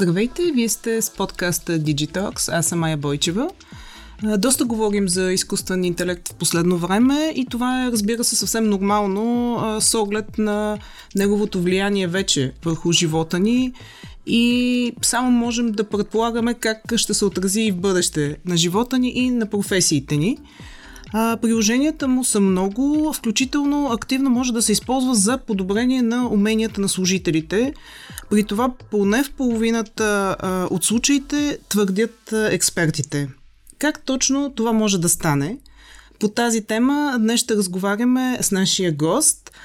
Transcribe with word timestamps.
Здравейте, 0.00 0.42
вие 0.54 0.68
сте 0.68 1.02
с 1.02 1.10
подкаста 1.10 1.78
Digitox, 1.78 2.58
аз 2.58 2.66
съм 2.66 2.78
Майя 2.78 2.96
Бойчева. 2.96 3.50
Доста 4.38 4.64
говорим 4.64 5.08
за 5.08 5.32
изкуствен 5.32 5.84
интелект 5.84 6.28
в 6.28 6.34
последно 6.34 6.78
време 6.78 7.32
и 7.36 7.46
това 7.50 7.84
е, 7.84 7.92
разбира 7.92 8.24
се, 8.24 8.36
съвсем 8.36 8.68
нормално 8.68 9.58
с 9.80 9.98
оглед 9.98 10.38
на 10.38 10.78
неговото 11.14 11.62
влияние 11.62 12.06
вече 12.06 12.52
върху 12.64 12.92
живота 12.92 13.38
ни 13.38 13.72
и 14.26 14.92
само 15.02 15.30
можем 15.30 15.72
да 15.72 15.84
предполагаме 15.84 16.54
как 16.54 16.82
ще 16.96 17.14
се 17.14 17.24
отрази 17.24 17.60
и 17.60 17.72
в 17.72 17.76
бъдеще 17.76 18.36
на 18.44 18.56
живота 18.56 18.98
ни 18.98 19.08
и 19.10 19.30
на 19.30 19.46
професиите 19.46 20.16
ни. 20.16 20.38
А, 21.12 21.36
приложенията 21.36 22.08
му 22.08 22.24
са 22.24 22.40
много, 22.40 23.12
включително 23.12 23.92
активно 23.92 24.30
може 24.30 24.52
да 24.52 24.62
се 24.62 24.72
използва 24.72 25.14
за 25.14 25.38
подобрение 25.38 26.02
на 26.02 26.28
уменията 26.28 26.80
на 26.80 26.88
служителите. 26.88 27.74
При 28.30 28.44
това 28.44 28.70
поне 28.90 29.24
в 29.24 29.32
половината 29.32 30.36
а, 30.38 30.66
от 30.70 30.84
случаите 30.84 31.58
твърдят 31.68 32.32
а, 32.32 32.48
експертите. 32.52 33.28
Как 33.78 34.00
точно 34.04 34.52
това 34.54 34.72
може 34.72 34.98
да 34.98 35.08
стане? 35.08 35.58
По 36.20 36.28
тази 36.28 36.64
тема 36.64 37.16
днес 37.20 37.40
ще 37.40 37.56
разговаряме 37.56 38.38
с 38.40 38.50
нашия 38.50 38.92
гост– 38.92 39.50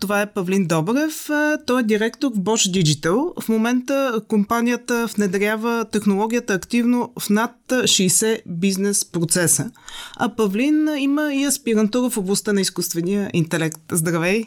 това 0.00 0.20
е 0.20 0.32
Павлин 0.32 0.66
Добрев. 0.66 1.28
Той 1.66 1.80
е 1.80 1.84
директор 1.84 2.30
в 2.34 2.38
Bosch 2.38 2.82
Digital. 2.82 3.42
В 3.42 3.48
момента 3.48 4.20
компанията 4.28 5.06
внедрява 5.06 5.84
технологията 5.92 6.54
активно 6.54 7.12
в 7.20 7.30
над 7.30 7.52
60 7.70 8.40
бизнес 8.46 9.04
процеса. 9.04 9.70
А 10.16 10.28
Павлин 10.28 10.88
има 10.98 11.34
и 11.34 11.44
аспирантура 11.44 12.10
в 12.10 12.16
областта 12.16 12.52
на 12.52 12.60
изкуствения 12.60 13.30
интелект. 13.32 13.80
Здравей! 13.92 14.44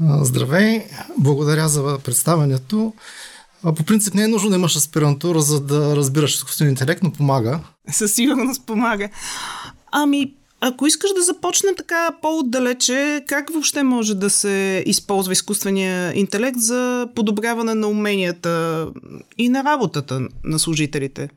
Здравей! 0.00 0.82
Благодаря 1.18 1.68
за 1.68 1.98
представянето. 2.04 2.92
По 3.62 3.84
принцип 3.84 4.14
не 4.14 4.22
е 4.22 4.28
нужно 4.28 4.50
да 4.50 4.56
имаш 4.56 4.76
аспирантура, 4.76 5.40
за 5.40 5.60
да 5.60 5.96
разбираш 5.96 6.34
изкуствения 6.34 6.70
интелект, 6.70 7.02
но 7.02 7.12
помага. 7.12 7.60
Със 7.90 8.12
сигурност 8.14 8.66
помага. 8.66 9.08
Ами, 9.92 10.34
ако 10.60 10.86
искаш 10.86 11.10
да 11.14 11.22
започнем 11.22 11.74
така 11.76 12.10
по-отдалече, 12.22 13.24
как 13.28 13.50
въобще 13.50 13.82
може 13.82 14.14
да 14.14 14.30
се 14.30 14.82
използва 14.86 15.32
изкуствения 15.32 16.18
интелект 16.18 16.58
за 16.58 17.08
подобряване 17.14 17.74
на 17.74 17.88
уменията 17.88 18.86
и 19.38 19.48
на 19.48 19.64
работата 19.64 20.20
на 20.44 20.58
служителите? 20.58 21.28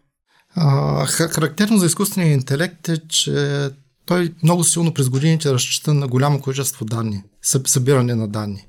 А, 0.55 1.05
характерно 1.05 1.77
за 1.77 1.85
изкуствения 1.85 2.33
интелект 2.33 2.89
е, 2.89 3.07
че 3.07 3.69
той 4.05 4.33
много 4.43 4.63
силно 4.63 4.93
през 4.93 5.09
годините 5.09 5.53
разчита 5.53 5.93
на 5.93 6.07
голямо 6.07 6.41
количество 6.41 6.85
данни, 6.85 7.23
събиране 7.65 8.15
на 8.15 8.27
данни. 8.27 8.67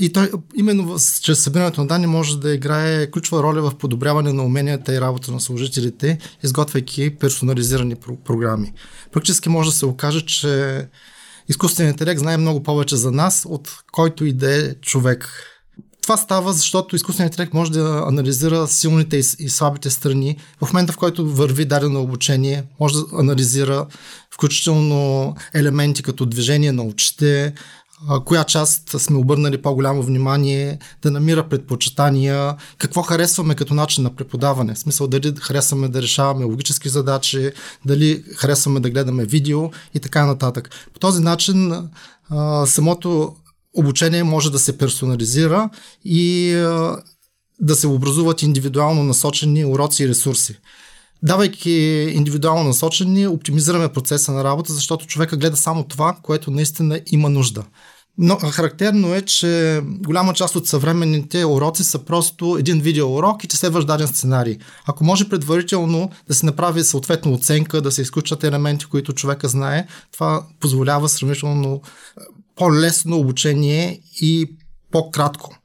И 0.00 0.12
той 0.12 0.30
именно 0.56 0.96
чрез 1.22 1.40
събирането 1.40 1.80
на 1.80 1.86
данни 1.86 2.06
може 2.06 2.40
да 2.40 2.54
играе 2.54 3.10
ключова 3.10 3.42
роля 3.42 3.70
в 3.70 3.74
подобряване 3.74 4.32
на 4.32 4.42
уменията 4.44 4.94
и 4.94 5.00
работа 5.00 5.32
на 5.32 5.40
служителите, 5.40 6.18
изготвяйки 6.42 7.16
персонализирани 7.20 7.96
про- 7.96 8.16
програми. 8.24 8.72
Практически 9.12 9.48
може 9.48 9.70
да 9.70 9.76
се 9.76 9.86
окаже, 9.86 10.20
че 10.20 10.86
изкуственият 11.48 11.94
интелект 11.94 12.20
знае 12.20 12.36
много 12.36 12.62
повече 12.62 12.96
за 12.96 13.10
нас, 13.10 13.46
от 13.48 13.82
който 13.92 14.24
и 14.24 14.32
да 14.32 14.66
е 14.66 14.74
човек. 14.74 15.48
Това 16.02 16.16
става, 16.16 16.52
защото 16.52 16.96
изкуственият 16.96 17.34
интелект 17.34 17.54
може 17.54 17.72
да 17.72 18.04
анализира 18.08 18.68
силните 18.68 19.16
и 19.16 19.48
слабите 19.48 19.90
страни. 19.90 20.36
В 20.64 20.72
момента, 20.72 20.92
в 20.92 20.96
който 20.96 21.30
върви 21.30 21.64
дадено 21.64 22.02
обучение, 22.02 22.64
може 22.80 22.94
да 22.94 23.04
анализира 23.18 23.86
включително 24.30 25.34
елементи 25.54 26.02
като 26.02 26.26
движение 26.26 26.72
на 26.72 26.82
очите, 26.82 27.54
коя 28.24 28.44
част 28.44 29.00
сме 29.00 29.16
обърнали 29.16 29.62
по-голямо 29.62 30.02
внимание, 30.02 30.78
да 31.02 31.10
намира 31.10 31.48
предпочитания, 31.48 32.56
какво 32.78 33.02
харесваме 33.02 33.54
като 33.54 33.74
начин 33.74 34.04
на 34.04 34.16
преподаване. 34.16 34.74
В 34.74 34.78
смисъл 34.78 35.06
дали 35.06 35.34
харесваме 35.40 35.88
да 35.88 36.02
решаваме 36.02 36.44
логически 36.44 36.88
задачи, 36.88 37.50
дали 37.86 38.24
харесваме 38.36 38.80
да 38.80 38.90
гледаме 38.90 39.24
видео 39.24 39.70
и 39.94 40.00
така 40.00 40.26
нататък. 40.26 40.70
По 40.92 40.98
този 40.98 41.22
начин 41.22 41.88
самото 42.66 43.34
обучение 43.74 44.24
може 44.24 44.52
да 44.52 44.58
се 44.58 44.78
персонализира 44.78 45.70
и 46.04 46.52
да 47.60 47.74
се 47.74 47.86
образуват 47.86 48.42
индивидуално 48.42 49.02
насочени 49.02 49.64
уроци 49.64 50.04
и 50.04 50.08
ресурси. 50.08 50.58
Давайки 51.22 51.70
индивидуално 52.14 52.64
насочени, 52.64 53.26
оптимизираме 53.26 53.88
процеса 53.88 54.32
на 54.32 54.44
работа, 54.44 54.72
защото 54.72 55.06
човека 55.06 55.36
гледа 55.36 55.56
само 55.56 55.84
това, 55.84 56.16
което 56.22 56.50
наистина 56.50 57.00
има 57.06 57.28
нужда. 57.28 57.64
Но 58.18 58.36
характерно 58.36 59.14
е, 59.14 59.22
че 59.22 59.80
голяма 59.84 60.34
част 60.34 60.56
от 60.56 60.66
съвременните 60.66 61.44
уроци 61.44 61.84
са 61.84 61.98
просто 61.98 62.56
един 62.58 62.80
видеоурок 62.80 63.44
и 63.44 63.48
че 63.48 63.56
следваш 63.56 63.84
даден 63.84 64.08
сценарий. 64.08 64.58
Ако 64.86 65.04
може 65.04 65.28
предварително 65.28 66.10
да 66.28 66.34
се 66.34 66.46
направи 66.46 66.84
съответно 66.84 67.32
оценка, 67.32 67.80
да 67.80 67.92
се 67.92 68.02
изключат 68.02 68.44
елементи, 68.44 68.86
които 68.86 69.12
човека 69.12 69.48
знае, 69.48 69.86
това 70.12 70.46
позволява 70.60 71.08
сравнително 71.08 71.82
по-лесно 72.56 73.18
обучение 73.18 74.00
и 74.20 74.56
по-кратко. 74.90 75.61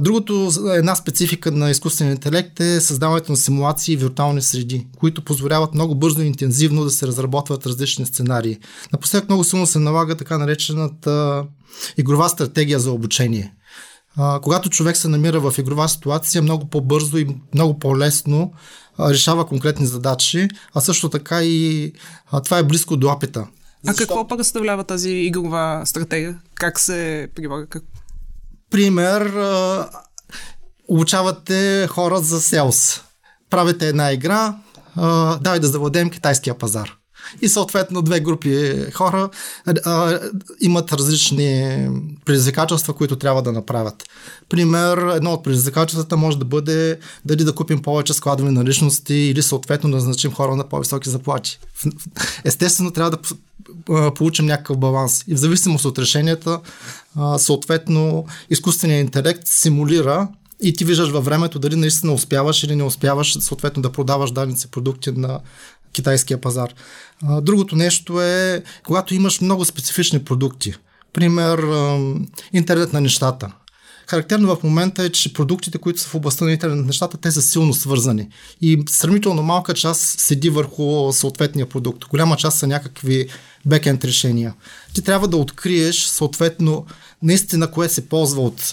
Другото, 0.00 0.50
една 0.66 0.94
специфика 0.94 1.50
на 1.50 1.70
изкуствения 1.70 2.12
интелект 2.12 2.60
е 2.60 2.80
създаването 2.80 3.32
на 3.32 3.36
симулации 3.36 3.92
и 3.92 3.96
виртуални 3.96 4.42
среди, 4.42 4.86
които 4.98 5.24
позволяват 5.24 5.74
много 5.74 5.94
бързо 5.94 6.22
и 6.22 6.26
интензивно 6.26 6.84
да 6.84 6.90
се 6.90 7.06
разработват 7.06 7.66
различни 7.66 8.06
сценарии. 8.06 8.58
Напоследък 8.92 9.28
много 9.28 9.44
силно 9.44 9.66
се 9.66 9.78
налага 9.78 10.16
така 10.16 10.38
наречената 10.38 11.44
игрова 11.96 12.28
стратегия 12.28 12.80
за 12.80 12.92
обучение. 12.92 13.52
когато 14.42 14.70
човек 14.70 14.96
се 14.96 15.08
намира 15.08 15.40
в 15.40 15.58
игрова 15.58 15.88
ситуация, 15.88 16.42
много 16.42 16.66
по-бързо 16.66 17.18
и 17.18 17.36
много 17.54 17.78
по-лесно 17.78 18.52
решава 19.00 19.46
конкретни 19.46 19.86
задачи, 19.86 20.48
а 20.74 20.80
също 20.80 21.08
така 21.08 21.42
и 21.42 21.92
това 22.44 22.58
е 22.58 22.62
близко 22.62 22.96
до 22.96 23.08
опита. 23.08 23.46
А 23.86 23.94
какво 23.94 24.28
представлява 24.28 24.84
тази 24.84 25.10
игрова 25.10 25.82
стратегия? 25.84 26.38
Как 26.54 26.80
се 26.80 27.28
прилага? 27.34 27.66
Как... 27.66 27.82
Пример, 28.70 29.32
обучавате 30.88 31.86
хора 31.86 32.18
за 32.18 32.40
селс. 32.40 33.00
Правите 33.50 33.88
една 33.88 34.12
игра, 34.12 34.56
давай 35.40 35.60
да 35.60 35.66
завладеем 35.66 36.10
китайския 36.10 36.58
пазар. 36.58 36.99
И 37.42 37.48
съответно 37.48 38.02
две 38.02 38.20
групи 38.20 38.84
хора 38.94 39.30
а, 39.84 40.18
имат 40.60 40.92
различни 40.92 41.88
предизвикателства, 42.24 42.94
които 42.94 43.16
трябва 43.16 43.42
да 43.42 43.52
направят. 43.52 44.04
Пример, 44.48 44.98
едно 44.98 45.32
от 45.32 45.44
предизвикателствата 45.44 46.16
може 46.16 46.38
да 46.38 46.44
бъде 46.44 46.98
дали 47.24 47.44
да 47.44 47.54
купим 47.54 47.82
повече 47.82 48.14
складове 48.14 48.50
на 48.50 48.64
личности 48.64 49.14
или 49.14 49.42
съответно 49.42 49.90
да 49.90 49.96
назначим 49.96 50.32
хора 50.32 50.56
на 50.56 50.68
по-високи 50.68 51.10
заплати. 51.10 51.58
Естествено, 52.44 52.90
трябва 52.90 53.10
да 53.10 53.18
получим 54.14 54.46
някакъв 54.46 54.78
баланс. 54.78 55.24
И 55.26 55.34
в 55.34 55.38
зависимост 55.38 55.84
от 55.84 55.98
решенията, 55.98 56.60
съответно, 57.38 58.26
изкуственият 58.50 59.04
интелект 59.06 59.46
симулира 59.46 60.28
и 60.62 60.72
ти 60.72 60.84
виждаш 60.84 61.10
във 61.10 61.24
времето 61.24 61.58
дали 61.58 61.76
наистина 61.76 62.12
успяваш 62.12 62.62
или 62.62 62.76
не 62.76 62.82
успяваш 62.82 63.38
съответно 63.40 63.82
да 63.82 63.92
продаваш 63.92 64.30
дадените 64.30 64.66
продукти 64.66 65.12
на 65.12 65.40
китайския 65.92 66.40
пазар. 66.40 66.74
Другото 67.42 67.76
нещо 67.76 68.22
е, 68.22 68.62
когато 68.86 69.14
имаш 69.14 69.40
много 69.40 69.64
специфични 69.64 70.24
продукти. 70.24 70.74
Пример, 71.12 71.66
интернет 72.52 72.92
на 72.92 73.00
нещата. 73.00 73.52
Характерно 74.06 74.56
в 74.56 74.62
момента 74.62 75.02
е, 75.02 75.10
че 75.10 75.32
продуктите, 75.32 75.78
които 75.78 76.00
са 76.00 76.08
в 76.08 76.14
областта 76.14 76.44
на 76.44 76.52
интернет 76.52 76.78
на 76.78 76.84
нещата, 76.84 77.16
те 77.16 77.30
са 77.30 77.42
силно 77.42 77.74
свързани. 77.74 78.28
И 78.60 78.82
сравнително 78.88 79.42
малка 79.42 79.74
част 79.74 80.20
седи 80.20 80.50
върху 80.50 81.12
съответния 81.12 81.68
продукт. 81.68 82.04
Голяма 82.08 82.36
част 82.36 82.58
са 82.58 82.66
някакви 82.66 83.26
бекенд 83.66 84.04
решения. 84.04 84.54
Ти 84.94 85.02
трябва 85.02 85.28
да 85.28 85.36
откриеш 85.36 86.04
съответно 86.04 86.86
наистина 87.22 87.70
кое 87.70 87.88
се 87.88 88.08
ползва 88.08 88.42
от 88.42 88.72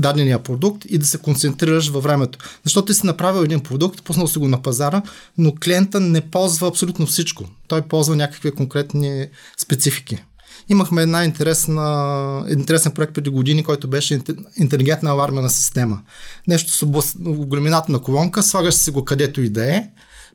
дадения 0.00 0.42
продукт 0.42 0.84
и 0.88 0.98
да 0.98 1.06
се 1.06 1.18
концентрираш 1.18 1.88
във 1.88 2.02
времето. 2.02 2.38
Защото 2.64 2.86
ти 2.86 2.94
си 2.94 3.06
направил 3.06 3.44
един 3.44 3.60
продукт, 3.60 4.02
пуснал 4.04 4.28
си 4.28 4.38
го 4.38 4.48
на 4.48 4.62
пазара, 4.62 5.02
но 5.38 5.54
клиента 5.54 6.00
не 6.00 6.20
ползва 6.20 6.68
абсолютно 6.68 7.06
всичко. 7.06 7.44
Той 7.68 7.82
ползва 7.82 8.16
някакви 8.16 8.50
конкретни 8.50 9.26
специфики. 9.62 10.24
Имахме 10.68 11.02
една 11.02 11.24
интересна, 11.24 12.46
интересен 12.50 12.92
проект 12.92 13.14
преди 13.14 13.30
години, 13.30 13.64
който 13.64 13.88
беше 13.88 14.20
интелигентна 14.56 15.10
алармена 15.10 15.50
система. 15.50 16.00
Нещо 16.48 16.72
с 16.72 16.86
големината 17.18 17.92
на 17.92 17.98
колонка, 17.98 18.42
слагаш 18.42 18.74
си 18.74 18.90
го 18.90 19.04
където 19.04 19.40
и 19.40 19.48
да 19.48 19.76
е, 19.76 19.84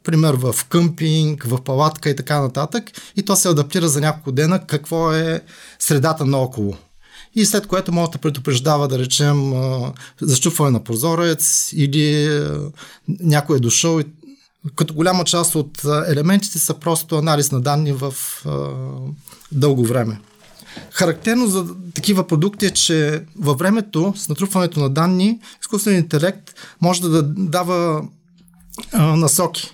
пример 0.04 0.34
в 0.34 0.56
къмпинг, 0.70 1.44
в 1.44 1.64
палатка 1.64 2.10
и 2.10 2.16
така 2.16 2.42
нататък, 2.42 2.84
и 3.16 3.24
то 3.24 3.36
се 3.36 3.50
адаптира 3.50 3.88
за 3.88 4.02
няколко 4.02 4.32
дена 4.32 4.66
какво 4.68 5.14
е 5.14 5.42
средата 5.80 6.26
наоколо. 6.26 6.78
И 7.36 7.46
след 7.46 7.68
което 7.68 7.92
може 7.92 8.12
да 8.12 8.18
предупреждава, 8.18 8.88
да 8.88 9.00
речем, 9.00 9.54
защупване 10.22 10.72
на 10.72 10.84
прозорец 10.84 11.70
или 11.74 12.40
някой 13.08 13.58
е 13.58 13.60
дошъл. 13.60 14.02
Като 14.76 14.94
голяма 14.94 15.24
част 15.24 15.56
от 15.56 15.82
елементите 16.08 16.60
са 16.60 16.74
просто 16.74 17.18
анализ 17.18 17.52
на 17.52 17.62
данни 17.62 17.92
в 17.92 18.14
дълго 19.52 19.86
време. 19.86 20.20
Характерно 20.92 21.48
за 21.48 21.66
такива 21.94 22.28
продукти 22.28 22.66
е, 22.66 22.72
че 22.72 23.24
във 23.40 23.58
времето 23.58 24.14
с 24.18 24.30
натрупването 24.30 24.80
на 24.80 24.90
данни, 24.90 25.40
изкуственият 25.62 26.04
интелект 26.04 26.54
може 26.82 27.02
да 27.02 27.24
дава 27.24 28.08
насоки. 28.94 29.72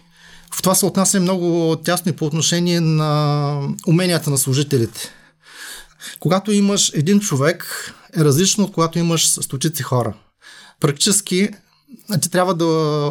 В 0.55 0.61
това 0.61 0.75
се 0.75 0.85
отнася 0.85 1.19
много 1.19 1.75
тясно 1.83 2.09
и 2.09 2.15
по 2.15 2.25
отношение 2.25 2.79
на 2.79 3.61
уменията 3.87 4.29
на 4.29 4.37
служителите. 4.37 5.09
Когато 6.19 6.51
имаш 6.51 6.91
един 6.93 7.19
човек, 7.19 7.93
е 8.17 8.23
различно 8.23 8.63
от 8.63 8.73
когато 8.73 8.99
имаш 8.99 9.27
стотици 9.27 9.83
хора. 9.83 10.13
Практически 10.79 11.49
ти 12.21 12.29
трябва 12.29 12.55
да 12.55 12.65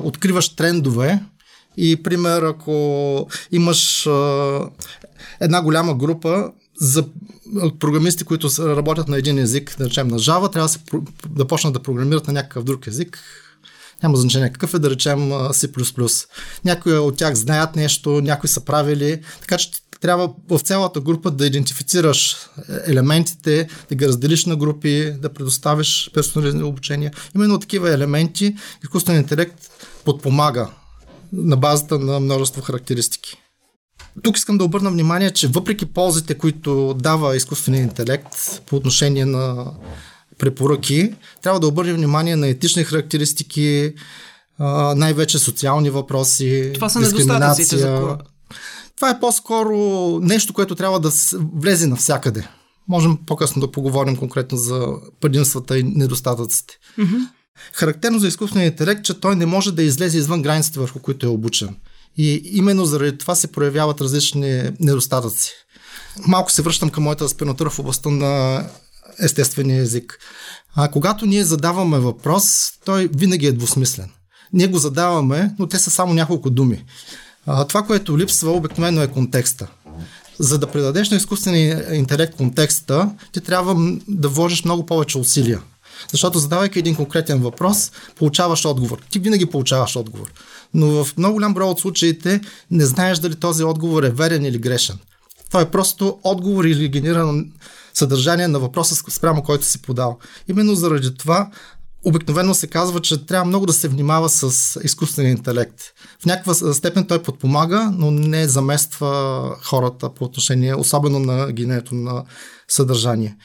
откриваш 0.05 0.49
трендове 0.49 1.23
и, 1.77 2.03
пример, 2.03 2.43
ако 2.43 3.29
имаш 3.53 4.07
а, 4.07 4.61
една 5.41 5.63
голяма 5.63 5.95
група 5.95 6.53
за 6.81 7.05
програмисти, 7.79 8.25
които 8.25 8.49
работят 8.59 9.09
на 9.09 9.17
един 9.17 9.39
език, 9.39 9.75
да 9.79 9.85
речем 9.85 10.09
на 10.09 10.19
Java, 10.19 10.53
трябва 10.53 10.69
да, 10.69 10.69
се, 10.69 10.79
да 11.29 11.47
почнат 11.47 11.73
да 11.73 11.83
програмират 11.83 12.27
на 12.27 12.33
някакъв 12.33 12.65
друг 12.65 12.87
език, 12.87 13.19
няма 14.03 14.17
значение 14.17 14.53
какъв 14.53 14.75
е, 14.75 14.79
да 14.79 14.91
речем 14.91 15.19
C++. 15.31 16.27
Някои 16.65 16.93
от 16.93 17.17
тях 17.17 17.35
знаят 17.35 17.77
нещо, 17.77 18.21
някои 18.21 18.49
са 18.49 18.65
правили, 18.65 19.21
така 19.41 19.59
че 19.59 19.71
трябва 20.01 20.31
в 20.49 20.59
цялата 20.59 21.01
група 21.01 21.31
да 21.31 21.47
идентифицираш 21.47 22.37
елементите, 22.87 23.69
да 23.89 23.95
ги 23.95 24.09
разделиш 24.09 24.47
на 24.47 24.57
групи, 24.57 25.15
да 25.19 25.33
предоставиш 25.33 26.11
персонализирано 26.15 26.69
обучение. 26.69 27.11
Именно 27.35 27.59
такива 27.59 27.91
елементи 27.91 28.57
изкуствен 28.83 29.17
интелект 29.17 29.71
подпомага 30.05 30.69
на 31.33 31.57
базата 31.57 31.99
на 31.99 32.21
множество 32.21 32.63
характеристики. 32.63 33.37
Тук 34.23 34.37
искам 34.37 34.59
да 34.59 34.65
обърна 34.65 34.91
внимание, 34.91 35.31
че 35.31 35.49
въпреки 35.49 35.87
ползите, 35.87 36.35
които 36.35 36.95
дава 36.95 37.37
изкуственият 37.37 37.91
интелект 37.91 38.63
по 38.67 38.77
отношение 38.77 39.25
на 39.25 39.67
препоръки, 40.41 41.15
трябва 41.43 41.61
да 41.61 41.67
обърнем 41.67 41.97
внимание 41.97 42.37
на 42.37 42.49
етични 42.49 42.85
характеристики, 42.85 43.93
най-вече 44.95 45.39
социални 45.39 45.91
въпроси, 45.91 46.71
Това 46.75 46.89
са 46.89 47.01
недостатъците 47.01 47.77
за 47.77 48.19
Това 48.97 49.11
е 49.11 49.21
по-скоро 49.21 49.77
нещо, 50.23 50.53
което 50.53 50.75
трябва 50.75 51.01
да 51.01 51.11
влезе 51.55 51.87
навсякъде. 51.87 52.49
Можем 52.89 53.19
по-късно 53.27 53.61
да 53.61 53.73
поговорим 53.73 54.17
конкретно 54.17 54.59
за 54.59 54.87
предимствата 55.21 55.79
и 55.79 55.83
недостатъците. 55.83 56.75
Mm-hmm. 56.99 57.29
Характерно 57.73 58.19
за 58.19 58.29
изкуствения 58.29 58.67
интелект, 58.67 59.05
че 59.05 59.21
той 59.21 59.37
не 59.37 59.47
може 59.47 59.73
да 59.73 59.83
излезе 59.83 60.19
извън 60.19 60.43
границите, 60.43 60.81
върху 60.81 60.99
които 60.99 61.27
е 61.27 61.29
обучен. 61.29 61.77
И 62.17 62.43
именно 62.45 62.85
заради 62.85 63.19
това 63.19 63.35
се 63.35 63.53
проявяват 63.53 64.01
различни 64.01 64.71
недостатъци. 64.81 65.53
Малко 66.27 66.53
се 66.53 66.63
връщам 66.63 66.91
към 66.91 67.05
моята 67.05 67.25
аспирантура 67.25 67.71
в 67.71 67.79
областта 67.79 68.11
на 68.11 68.65
естествения 69.21 69.83
език. 69.83 70.19
А 70.75 70.89
когато 70.89 71.27
ние 71.27 71.45
задаваме 71.45 71.99
въпрос, 71.99 72.73
той 72.85 73.09
винаги 73.15 73.47
е 73.47 73.53
двусмислен. 73.53 74.11
Ние 74.53 74.67
го 74.67 74.79
задаваме, 74.79 75.55
но 75.59 75.67
те 75.67 75.79
са 75.79 75.91
само 75.91 76.15
няколко 76.15 76.51
думи. 76.51 76.85
А, 77.47 77.65
това, 77.65 77.83
което 77.83 78.19
липсва 78.19 78.51
обикновено 78.51 79.03
е 79.03 79.09
контекста. 79.09 79.67
За 80.39 80.59
да 80.59 80.67
предадеш 80.67 81.11
на 81.11 81.17
изкуствения 81.17 81.95
интелект 81.95 82.37
контекста, 82.37 83.11
ти 83.33 83.41
трябва 83.41 83.99
да 84.09 84.29
вложиш 84.29 84.65
много 84.65 84.87
повече 84.87 85.19
усилия. 85.19 85.63
Защото 86.13 86.39
задавайки 86.39 86.79
един 86.79 86.95
конкретен 86.95 87.39
въпрос, 87.39 87.93
получаваш 88.17 88.65
отговор. 88.65 88.99
Ти 89.11 89.19
винаги 89.19 89.47
получаваш 89.47 89.97
отговор. 89.97 90.33
Но 90.75 91.05
в 91.05 91.17
много 91.17 91.35
голям 91.35 91.55
брой 91.55 91.69
от 91.69 91.81
случаите 91.81 92.41
не 92.71 92.87
знаеш 92.87 93.19
дали 93.19 93.35
този 93.35 93.65
отговор 93.65 94.03
е 94.03 94.11
верен 94.11 94.45
или 94.45 94.59
грешен. 94.59 94.99
Това 95.49 95.61
е 95.61 95.71
просто 95.71 96.19
отговор 96.23 96.65
или 96.65 96.89
генерирано 96.89 97.45
съдържание 97.95 98.49
на 98.49 98.59
въпроса 98.59 98.95
спрямо 98.95 99.43
който 99.43 99.65
си 99.65 99.83
подал. 99.83 100.19
Именно 100.49 100.75
заради 100.75 101.15
това 101.15 101.51
обикновено 102.05 102.55
се 102.55 102.67
казва, 102.67 103.01
че 103.01 103.27
трябва 103.27 103.45
много 103.45 103.67
да 103.67 103.73
се 103.73 103.89
внимава 103.89 104.29
с 104.29 104.81
изкуствения 104.85 105.31
интелект. 105.31 105.81
В 106.23 106.27
някаква 106.27 106.55
степен 106.55 107.07
той 107.07 107.23
подпомага, 107.23 107.91
но 107.95 108.11
не 108.11 108.49
замества 108.49 109.57
хората 109.63 110.15
по 110.15 110.25
отношение, 110.25 110.75
особено 110.75 111.19
на 111.19 111.53
генерето 111.53 111.95
на 111.95 112.25
съдържание. 112.69 113.37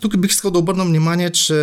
Тук 0.00 0.18
бих 0.18 0.30
искал 0.30 0.50
да 0.50 0.58
обърна 0.58 0.84
внимание, 0.84 1.30
че 1.30 1.54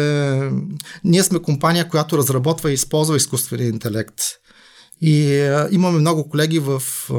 ние 1.04 1.24
сме 1.24 1.40
компания, 1.40 1.90
която 1.90 2.18
разработва 2.18 2.72
и 2.72 2.74
използва 2.74 3.18
изкуствения 3.18 3.70
интелект. 3.70 4.16
И 5.02 5.42
а, 5.42 5.68
имаме 5.72 6.00
много 6.00 6.30
колеги 6.30 6.60
в 6.60 6.74
а, 6.76 7.14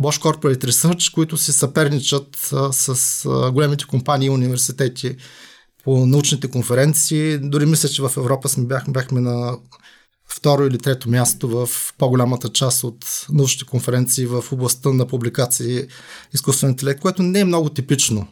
Bosch 0.00 0.22
Corporate 0.22 0.64
Research, 0.64 1.14
които 1.14 1.36
си 1.36 1.52
съперничат 1.52 2.50
а, 2.52 2.72
с 2.72 3.24
а, 3.24 3.50
големите 3.50 3.84
компании 3.84 4.26
и 4.26 4.30
университети 4.30 5.16
по 5.84 6.06
научните 6.06 6.50
конференции. 6.50 7.38
Дори 7.38 7.66
мисля, 7.66 7.88
че 7.88 8.02
в 8.02 8.12
Европа 8.16 8.48
сме 8.48 8.64
бяхме, 8.64 8.92
бяхме 8.92 9.20
на 9.20 9.58
второ 10.28 10.66
или 10.66 10.78
трето 10.78 11.10
място 11.10 11.48
в 11.48 11.68
по-голямата 11.98 12.48
част 12.48 12.84
от 12.84 13.26
научните 13.32 13.70
конференции 13.70 14.26
в 14.26 14.44
областта 14.52 14.88
на 14.92 15.06
публикации 15.06 15.84
изкуствен 16.34 16.70
интелект, 16.70 17.00
което 17.00 17.22
не 17.22 17.40
е 17.40 17.44
много 17.44 17.68
типично. 17.68 18.26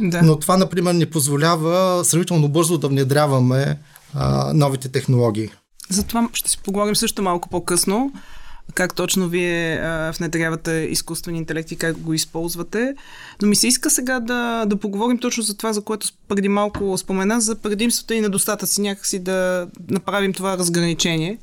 Да. 0.00 0.22
Но 0.22 0.38
това, 0.38 0.56
например, 0.56 0.94
ни 0.94 1.06
позволява 1.06 2.04
сравнително 2.04 2.48
бързо 2.48 2.78
да 2.78 2.88
внедряваме 2.88 3.78
а, 4.14 4.52
новите 4.54 4.88
технологии. 4.88 5.50
За 5.92 6.02
това 6.02 6.28
ще 6.32 6.50
си 6.50 6.58
поговорим 6.58 6.96
също 6.96 7.22
малко 7.22 7.48
по-късно. 7.48 8.12
Как 8.74 8.94
точно 8.94 9.28
вие 9.28 9.74
а, 9.74 10.12
внедрявате 10.18 10.70
изкуствен 10.72 11.34
интелект 11.34 11.72
и 11.72 11.76
как 11.76 11.98
го 11.98 12.14
използвате. 12.14 12.94
Но 13.42 13.48
ми 13.48 13.56
се 13.56 13.68
иска 13.68 13.90
сега 13.90 14.20
да, 14.20 14.64
да 14.66 14.76
поговорим 14.76 15.18
точно 15.18 15.42
за 15.42 15.56
това, 15.56 15.72
за 15.72 15.82
което 15.82 16.06
преди 16.28 16.48
малко 16.48 16.98
спомена, 16.98 17.40
за 17.40 17.56
предимствата 17.56 18.14
и 18.14 18.20
недостатъци. 18.20 18.80
Някакси 18.80 19.18
да 19.18 19.68
направим 19.90 20.32
това 20.32 20.58
разграничение. 20.58 21.38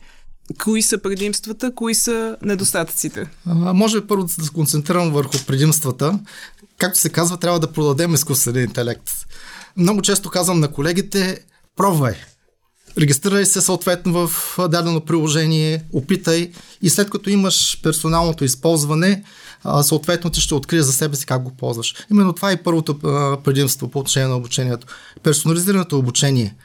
Кои 0.63 0.81
са 0.81 0.97
предимствата, 0.97 1.75
кои 1.75 1.95
са 1.95 2.37
недостатъците? 2.41 3.29
А, 3.45 3.73
може 3.73 4.07
първо 4.07 4.23
да 4.23 4.29
се 4.29 4.53
концентрирам 4.53 5.11
върху 5.11 5.45
предимствата. 5.47 6.19
Както 6.77 6.99
се 6.99 7.09
казва, 7.09 7.37
трябва 7.37 7.59
да 7.59 7.71
продадем 7.71 8.13
изкуствения 8.13 8.63
интелект. 8.63 9.11
Много 9.77 10.01
често 10.01 10.29
казвам 10.29 10.59
на 10.59 10.71
колегите, 10.71 11.39
пробвай, 11.75 12.15
регистрирай 12.97 13.45
се 13.45 13.61
съответно 13.61 14.27
в 14.27 14.57
дадено 14.69 15.01
приложение, 15.01 15.83
опитай 15.93 16.51
и 16.81 16.89
след 16.89 17.09
като 17.09 17.29
имаш 17.29 17.79
персоналното 17.83 18.45
използване, 18.45 19.23
съответно 19.81 20.29
ти 20.29 20.41
ще 20.41 20.55
откриеш 20.55 20.83
за 20.83 20.93
себе 20.93 21.15
си 21.15 21.25
как 21.25 21.43
го 21.43 21.57
ползваш. 21.57 21.95
Именно 22.11 22.33
това 22.33 22.51
е 22.51 22.63
първото 22.63 22.99
предимство 23.43 23.87
по 23.87 23.99
отношение 23.99 24.29
на 24.29 24.37
обучението. 24.37 24.87
Персонализираното 25.23 25.97
обучение. 25.97 26.55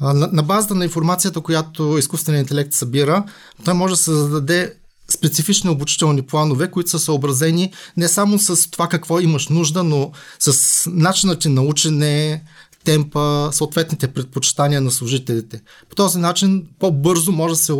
На 0.00 0.42
базата 0.42 0.74
на 0.74 0.84
информацията, 0.84 1.40
която 1.40 1.98
изкуственият 1.98 2.44
интелект 2.44 2.72
събира, 2.72 3.24
той 3.64 3.74
може 3.74 3.92
да 3.92 3.96
се 3.96 4.12
зададе 4.12 4.74
специфични 5.10 5.70
обучителни 5.70 6.22
планове, 6.22 6.70
които 6.70 6.90
са 6.90 6.98
съобразени 6.98 7.72
не 7.96 8.08
само 8.08 8.38
с 8.38 8.70
това 8.70 8.88
какво 8.88 9.20
имаш 9.20 9.48
нужда, 9.48 9.84
но 9.84 10.12
с 10.38 10.82
начинът 10.90 11.40
ти 11.40 11.48
на 11.48 11.62
учене, 11.62 12.42
темпа, 12.84 13.50
съответните 13.52 14.08
предпочитания 14.08 14.80
на 14.80 14.90
служителите. 14.90 15.62
По 15.88 15.96
този 15.96 16.18
начин 16.18 16.66
по-бързо 16.78 17.32
може 17.32 17.54
да 17.54 17.60
се 17.60 17.72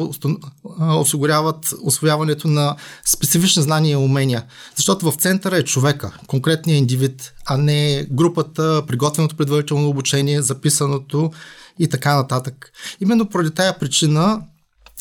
осигуряват 0.78 1.74
освояването 1.82 2.48
на 2.48 2.76
специфични 3.04 3.62
знания 3.62 3.92
и 3.92 3.96
умения. 3.96 4.44
Защото 4.76 5.10
в 5.10 5.16
центъра 5.16 5.56
е 5.56 5.64
човека, 5.64 6.18
конкретният 6.26 6.78
индивид, 6.78 7.32
а 7.46 7.56
не 7.56 8.06
групата, 8.10 8.82
приготвеното 8.86 9.36
предварително 9.36 9.88
обучение, 9.88 10.42
записаното 10.42 11.30
и 11.78 11.88
така 11.88 12.16
нататък. 12.16 12.72
Именно 13.00 13.28
поради 13.28 13.50
тая 13.50 13.78
причина 13.78 14.40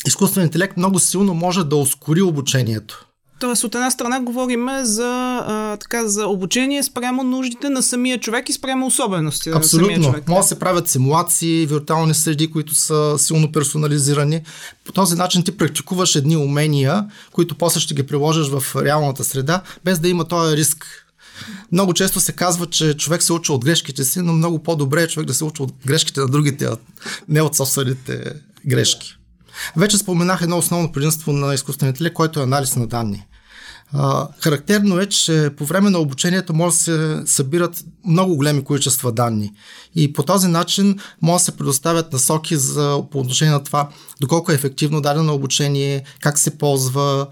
изкуственият 0.06 0.48
интелект 0.48 0.76
много 0.76 0.98
силно 0.98 1.34
може 1.34 1.64
да 1.64 1.76
ускори 1.76 2.22
обучението. 2.22 3.06
Тоест, 3.44 3.64
от 3.64 3.74
една 3.74 3.90
страна 3.90 4.20
говорим 4.20 4.68
за, 4.82 5.42
а, 5.46 5.76
така, 5.76 6.08
за 6.08 6.26
обучение 6.26 6.82
спрямо 6.82 7.22
нуждите 7.22 7.68
на 7.68 7.82
самия 7.82 8.20
човек 8.20 8.48
и 8.48 8.52
спрямо 8.52 8.86
особености 8.86 9.50
Абсолютно. 9.50 9.88
на 9.88 9.94
самия 9.94 10.10
човек. 10.10 10.28
Може 10.28 10.40
да 10.40 10.48
се 10.48 10.58
правят 10.58 10.88
симулации, 10.88 11.66
виртуални 11.66 12.14
среди, 12.14 12.50
които 12.50 12.74
са 12.74 13.14
силно 13.18 13.52
персонализирани. 13.52 14.42
По 14.84 14.92
този 14.92 15.16
начин 15.16 15.42
ти 15.42 15.56
практикуваш 15.56 16.16
едни 16.16 16.36
умения, 16.36 17.04
които 17.32 17.54
после 17.54 17.80
ще 17.80 17.94
ги 17.94 18.06
приложиш 18.06 18.48
в 18.48 18.76
реалната 18.76 19.24
среда, 19.24 19.62
без 19.84 19.98
да 19.98 20.08
има 20.08 20.24
този 20.24 20.56
риск 20.56 20.86
много 21.72 21.94
често 21.94 22.20
се 22.20 22.32
казва, 22.32 22.66
че 22.66 22.94
човек 22.94 23.22
се 23.22 23.32
учи 23.32 23.52
от 23.52 23.64
грешките 23.64 24.04
си, 24.04 24.20
но 24.20 24.32
много 24.32 24.62
по-добре 24.62 25.02
е 25.02 25.08
човек 25.08 25.26
да 25.26 25.34
се 25.34 25.44
учи 25.44 25.62
от 25.62 25.72
грешките 25.86 26.20
на 26.20 26.28
другите, 26.28 26.64
а 26.64 26.76
не 27.28 27.42
от 27.42 27.56
собствените 27.56 28.32
грешки. 28.66 29.16
Вече 29.76 29.98
споменах 29.98 30.42
едно 30.42 30.58
основно 30.58 30.92
предимство 30.92 31.32
на 31.32 31.54
изкуствения 31.54 31.90
интелект, 31.90 32.14
което 32.14 32.40
е 32.40 32.42
анализ 32.42 32.76
на 32.76 32.86
данни. 32.86 33.26
А, 33.96 34.28
характерно 34.40 35.00
е, 35.00 35.06
че 35.06 35.50
по 35.56 35.64
време 35.64 35.90
на 35.90 35.98
обучението 35.98 36.54
може 36.54 36.74
да 36.74 36.80
се 36.82 37.22
събират 37.26 37.84
много 38.06 38.36
големи 38.36 38.64
количества 38.64 39.12
данни. 39.12 39.52
И 39.94 40.12
по 40.12 40.22
този 40.22 40.48
начин 40.48 40.98
може 41.22 41.40
да 41.40 41.44
се 41.44 41.56
предоставят 41.56 42.12
насоки 42.12 42.56
за, 42.56 43.02
по 43.10 43.20
отношение 43.20 43.54
на 43.54 43.64
това 43.64 43.88
доколко 44.20 44.52
е 44.52 44.54
ефективно 44.54 45.00
дадено 45.00 45.34
обучение, 45.34 46.04
как 46.20 46.38
се 46.38 46.58
ползва, 46.58 47.26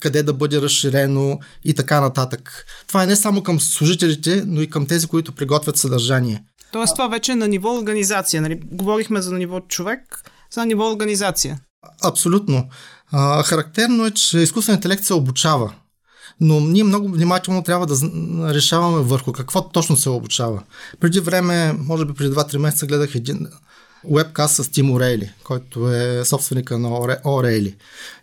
къде 0.00 0.22
да 0.22 0.32
бъде 0.32 0.60
разширено 0.60 1.38
и 1.64 1.74
така 1.74 2.00
нататък. 2.00 2.66
Това 2.86 3.02
е 3.02 3.06
не 3.06 3.16
само 3.16 3.42
към 3.42 3.60
служителите, 3.60 4.42
но 4.46 4.62
и 4.62 4.70
към 4.70 4.86
тези, 4.86 5.06
които 5.06 5.32
приготвят 5.32 5.76
съдържание. 5.76 6.44
Тоест 6.72 6.94
това 6.94 7.08
вече 7.08 7.32
е 7.32 7.36
на 7.36 7.48
ниво 7.48 7.78
организация. 7.78 8.42
Нали? 8.42 8.60
Говорихме 8.72 9.22
за 9.22 9.34
ниво 9.34 9.60
човек, 9.60 10.22
за 10.50 10.66
ниво 10.66 10.90
организация. 10.90 11.60
Абсолютно. 12.02 12.68
А, 13.12 13.42
характерно 13.42 14.06
е, 14.06 14.10
че 14.10 14.38
изкуственият 14.38 14.84
интелект 14.84 15.04
се 15.04 15.14
обучава. 15.14 15.72
Но 16.40 16.60
ние 16.60 16.84
много 16.84 17.08
внимателно 17.08 17.62
трябва 17.62 17.86
да 17.86 17.94
решаваме 18.54 19.02
върху 19.02 19.32
какво 19.32 19.68
точно 19.68 19.96
се 19.96 20.08
обучава. 20.08 20.62
Преди 21.00 21.20
време, 21.20 21.72
може 21.72 22.04
би 22.04 22.14
преди 22.14 22.34
2-3 22.34 22.58
месеца, 22.58 22.86
гледах 22.86 23.14
един 23.14 23.48
вебкаст 24.10 24.54
с 24.54 24.68
Тим 24.68 24.90
Орейли, 24.90 25.32
който 25.44 25.92
е 25.92 26.24
собственика 26.24 26.78
на 26.78 27.18
Орейли. 27.24 27.76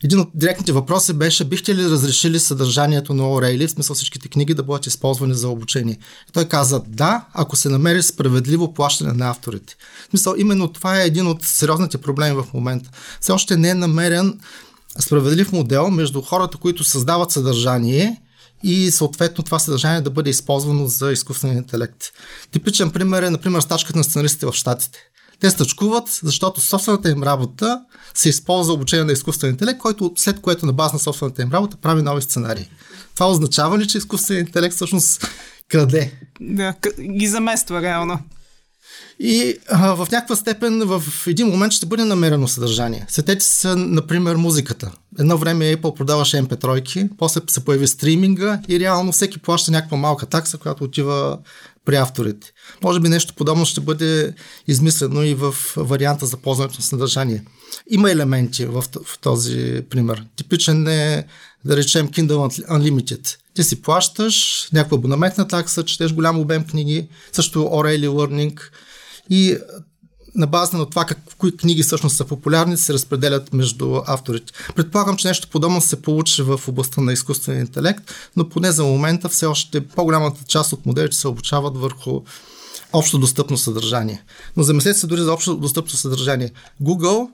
Един 0.03 0.19
от 0.19 0.29
директните 0.33 0.71
въпроси 0.71 1.13
беше, 1.13 1.45
бихте 1.45 1.75
ли 1.75 1.89
разрешили 1.89 2.39
съдържанието 2.39 3.13
на 3.13 3.31
Орейли, 3.31 3.67
в 3.67 3.71
смисъл 3.71 3.95
всичките 3.95 4.27
книги 4.29 4.53
да 4.53 4.63
бъдат 4.63 4.87
използвани 4.87 5.33
за 5.33 5.49
обучение? 5.49 5.97
И 6.29 6.31
той 6.31 6.45
каза, 6.45 6.81
да, 6.87 7.25
ако 7.33 7.55
се 7.55 7.69
намери 7.69 8.03
справедливо 8.03 8.73
плащане 8.73 9.13
на 9.13 9.29
авторите. 9.29 9.75
В 10.07 10.09
смисъл, 10.09 10.35
именно 10.37 10.67
това 10.67 11.01
е 11.01 11.05
един 11.05 11.27
от 11.27 11.43
сериозните 11.43 11.97
проблеми 11.97 12.35
в 12.35 12.53
момента. 12.53 12.89
Все 13.21 13.31
още 13.31 13.57
не 13.57 13.69
е 13.69 13.73
намерен 13.73 14.39
справедлив 14.99 15.51
модел 15.51 15.89
между 15.89 16.21
хората, 16.21 16.57
които 16.57 16.83
създават 16.83 17.31
съдържание 17.31 18.21
и 18.63 18.91
съответно 18.91 19.43
това 19.43 19.59
съдържание 19.59 20.01
да 20.01 20.09
бъде 20.09 20.29
използвано 20.29 20.87
за 20.87 21.11
изкуствен 21.11 21.57
интелект. 21.57 22.03
Типичен 22.51 22.91
пример 22.91 23.23
е, 23.23 23.29
например, 23.29 23.61
стачката 23.61 23.97
на 23.97 24.03
сценаристите 24.03 24.45
в 24.45 24.53
Штатите. 24.53 24.99
Те 25.39 25.49
стъчкуват, 25.49 26.19
защото 26.23 26.61
собствената 26.61 27.09
им 27.09 27.23
работа 27.23 27.81
се 28.13 28.29
използва 28.29 28.73
обучение 28.73 29.05
на 29.05 29.11
изкуствен 29.11 29.49
интелект, 29.49 29.79
който 29.79 30.11
след 30.15 30.41
което 30.41 30.65
на 30.65 30.73
база 30.73 30.93
на 30.93 30.99
собствената 30.99 31.41
им 31.41 31.51
работа 31.51 31.77
прави 31.77 32.01
нови 32.01 32.21
сценарии. 32.21 32.69
Това 33.13 33.31
означава 33.31 33.77
ли, 33.77 33.87
че 33.87 33.97
изкуственият 33.97 34.47
интелект 34.47 34.75
всъщност 34.75 35.27
краде? 35.69 36.19
Да, 36.41 36.73
ги 37.17 37.27
замества 37.27 37.81
реално. 37.81 38.19
И 39.19 39.55
а, 39.69 39.93
в 39.93 40.07
някаква 40.11 40.35
степен 40.35 40.81
в 40.85 41.03
един 41.27 41.47
момент 41.47 41.73
ще 41.73 41.85
бъде 41.85 42.05
намерено 42.05 42.47
съдържание. 42.47 43.05
Сетете 43.09 43.45
се, 43.45 43.75
например, 43.75 44.35
музиката. 44.35 44.91
Едно 45.19 45.37
време 45.37 45.75
Apple 45.77 45.95
продаваше 45.95 46.43
MP3, 46.43 47.09
после 47.17 47.41
се 47.47 47.65
появи 47.65 47.87
стриминга 47.87 48.59
и 48.67 48.79
реално 48.79 49.11
всеки 49.11 49.39
плаща 49.39 49.71
някаква 49.71 49.97
малка 49.97 50.25
такса, 50.25 50.57
която 50.57 50.83
отива 50.83 51.37
при 51.85 51.95
авторите. 51.95 52.51
Може 52.83 52.99
би 52.99 53.09
нещо 53.09 53.33
подобно 53.33 53.65
ще 53.65 53.81
бъде 53.81 54.33
измислено 54.67 55.23
и 55.23 55.33
в 55.33 55.55
варианта 55.77 56.25
за 56.25 56.37
ползването 56.37 56.75
на 56.77 56.83
съдържание. 56.83 57.43
Има 57.89 58.11
елементи 58.11 58.65
в, 58.65 58.83
в 59.05 59.19
този 59.19 59.81
пример. 59.89 60.25
Типичен 60.35 60.87
е, 60.87 61.25
да 61.65 61.77
речем, 61.77 62.07
Kindle 62.07 62.67
Unlimited. 62.69 63.37
Ти 63.53 63.63
си 63.63 63.81
плащаш 63.81 64.67
някаква 64.73 64.97
абонаментна 64.97 65.47
такса, 65.47 65.85
четеш 65.85 66.13
голям 66.13 66.39
обем 66.39 66.63
книги, 66.63 67.07
също 67.31 67.59
O'Reilly 67.59 68.07
Learning 68.07 68.59
и 69.29 69.57
на 70.35 70.47
база 70.47 70.77
на 70.77 70.89
това 70.89 71.05
как, 71.05 71.19
кои 71.37 71.57
книги 71.57 71.83
всъщност 71.83 72.17
са 72.17 72.25
популярни, 72.25 72.77
се 72.77 72.93
разпределят 72.93 73.53
между 73.53 74.01
авторите. 74.07 74.53
Предполагам, 74.75 75.17
че 75.17 75.27
нещо 75.27 75.47
подобно 75.51 75.81
се 75.81 76.01
получи 76.01 76.41
в 76.41 76.61
областта 76.67 77.01
на 77.01 77.13
изкуствения 77.13 77.61
интелект, 77.61 78.11
но 78.35 78.49
поне 78.49 78.71
за 78.71 78.83
момента 78.83 79.29
все 79.29 79.45
още 79.45 79.87
по-голямата 79.87 80.43
част 80.47 80.73
от 80.73 80.85
моделите 80.85 81.17
се 81.17 81.27
обучават 81.27 81.77
върху 81.77 82.21
общо 82.93 83.19
достъпно 83.19 83.57
съдържание. 83.57 84.23
Но 84.57 84.63
замислете 84.63 84.99
се 84.99 85.07
дори 85.07 85.21
за 85.21 85.33
общо 85.33 85.55
достъпно 85.55 85.97
съдържание. 85.97 86.51
Google 86.81 87.29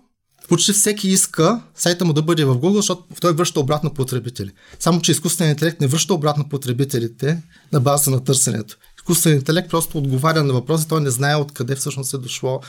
почти 0.50 0.74
всеки 0.74 1.10
иска 1.10 1.62
сайта 1.75 2.05
му 2.05 2.13
да 2.13 2.22
бъде 2.22 2.46
в 2.46 2.55
Google, 2.55 2.75
защото 2.75 3.03
той 3.22 3.34
връща 3.34 3.60
обратно 3.60 3.93
потребители. 3.93 4.51
Само, 4.79 5.01
че 5.01 5.12
изкуственият 5.12 5.58
интелект 5.58 5.81
не 5.81 5.88
връща 5.88 6.13
обратно 6.13 6.50
потребителите 6.50 7.41
на 7.72 7.79
база 7.79 8.12
на 8.12 8.24
търсенето. 8.24 8.77
Изкуственият 9.09 9.41
интелект 9.41 9.69
просто 9.69 9.97
отговаря 9.97 10.43
на 10.43 10.53
въпроси, 10.53 10.87
той 10.87 11.01
не 11.01 11.09
знае 11.09 11.35
откъде 11.35 11.75
всъщност 11.75 12.13
е 12.13 12.17
дошло 12.17 12.61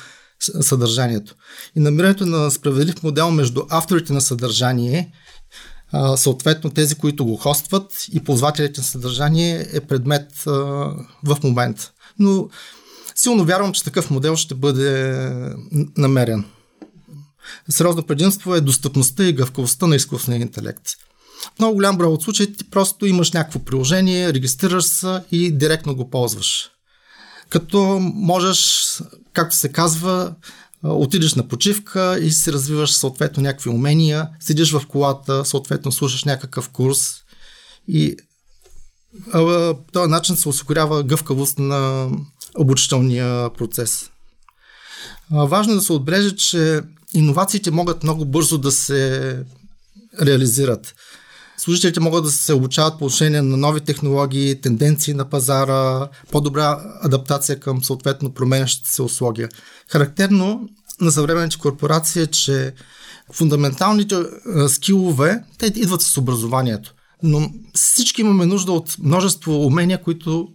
съдържанието. 0.61 1.35
И 1.77 1.81
намирането 1.81 2.27
на 2.27 2.51
справедлив 2.51 3.03
модел 3.03 3.31
между 3.31 3.63
авторите 3.69 4.13
на 4.13 4.21
съдържание, 4.21 5.13
съответно 6.17 6.71
тези, 6.71 6.95
които 6.95 7.25
го 7.25 7.37
хостват 7.37 8.07
и 8.13 8.25
ползвателите 8.25 8.81
на 8.81 8.85
съдържание 8.85 9.67
е 9.73 9.81
предмет 9.81 10.33
в 11.25 11.39
момента. 11.45 11.91
Но 12.19 12.49
силно 13.15 13.45
вярвам, 13.45 13.73
че 13.73 13.85
такъв 13.85 14.11
модел 14.11 14.37
ще 14.37 14.55
бъде 14.55 15.15
намерен. 15.97 16.45
Сериозно 17.69 18.03
предимство 18.03 18.55
е 18.55 18.61
достъпността 18.61 19.25
и 19.25 19.33
гъвкавостта 19.33 19.87
на 19.87 19.97
изкуствения 19.97 20.43
интелект. 20.43 20.89
В 21.57 21.59
много 21.59 21.75
голям 21.75 21.99
брой 21.99 22.13
от 22.13 22.23
случаи 22.23 22.57
ти 22.57 22.71
просто 22.71 23.07
имаш 23.07 23.33
някакво 23.33 23.59
приложение, 23.59 24.33
регистрираш 24.33 24.85
се 24.85 25.21
и 25.33 25.53
директно 25.53 25.97
го 25.97 26.11
ползваш 26.11 26.71
като 27.51 27.99
можеш, 28.15 28.79
както 29.33 29.57
се 29.57 29.69
казва, 29.69 30.35
отидеш 30.83 31.35
на 31.35 31.49
почивка 31.49 32.19
и 32.23 32.31
си 32.31 32.53
развиваш 32.53 32.93
съответно 32.93 33.43
някакви 33.43 33.71
умения, 33.71 34.29
седиш 34.41 34.73
в 34.73 34.83
колата, 34.89 35.45
съответно 35.45 35.93
слушаш 35.93 36.25
някакъв 36.25 36.69
курс 36.69 37.15
и 37.89 38.17
по 39.33 39.75
този 39.93 40.11
начин 40.11 40.37
се 40.37 40.49
осигурява 40.49 41.03
гъвкавост 41.03 41.59
на 41.59 42.11
обучителния 42.59 43.51
процес. 43.51 44.11
Важно 45.31 45.73
е 45.73 45.77
да 45.77 45.83
се 45.83 45.93
отбележи, 45.93 46.37
че 46.37 46.81
иновациите 47.15 47.71
могат 47.71 48.03
много 48.03 48.25
бързо 48.25 48.59
да 48.59 48.73
се 48.73 49.43
реализират. 50.23 50.95
Служителите 51.61 52.01
могат 52.01 52.25
да 52.25 52.31
се 52.31 52.53
обучават 52.53 52.99
по 52.99 53.05
отношение 53.05 53.43
на 53.43 53.57
нови 53.57 53.81
технологии, 53.81 54.61
тенденции 54.61 55.15
на 55.15 55.31
пазара, 55.31 56.09
по-добра 56.31 56.81
адаптация 57.03 57.61
към 57.61 57.85
съответно 57.85 58.35
променящите 58.35 58.91
се 58.91 59.03
условия. 59.03 59.49
Характерно 59.89 60.69
на 61.01 61.11
съвременните 61.11 61.59
корпорации 61.59 62.23
е, 62.23 62.27
че 62.27 62.75
фундаменталните 63.33 64.17
скилове, 64.69 65.43
те 65.59 65.67
идват 65.67 66.03
с 66.03 66.17
образованието. 66.17 66.95
Но 67.23 67.51
всички 67.75 68.21
имаме 68.21 68.47
нужда 68.47 68.73
от 68.73 68.97
множество 68.99 69.67
умения, 69.67 70.03
които 70.03 70.49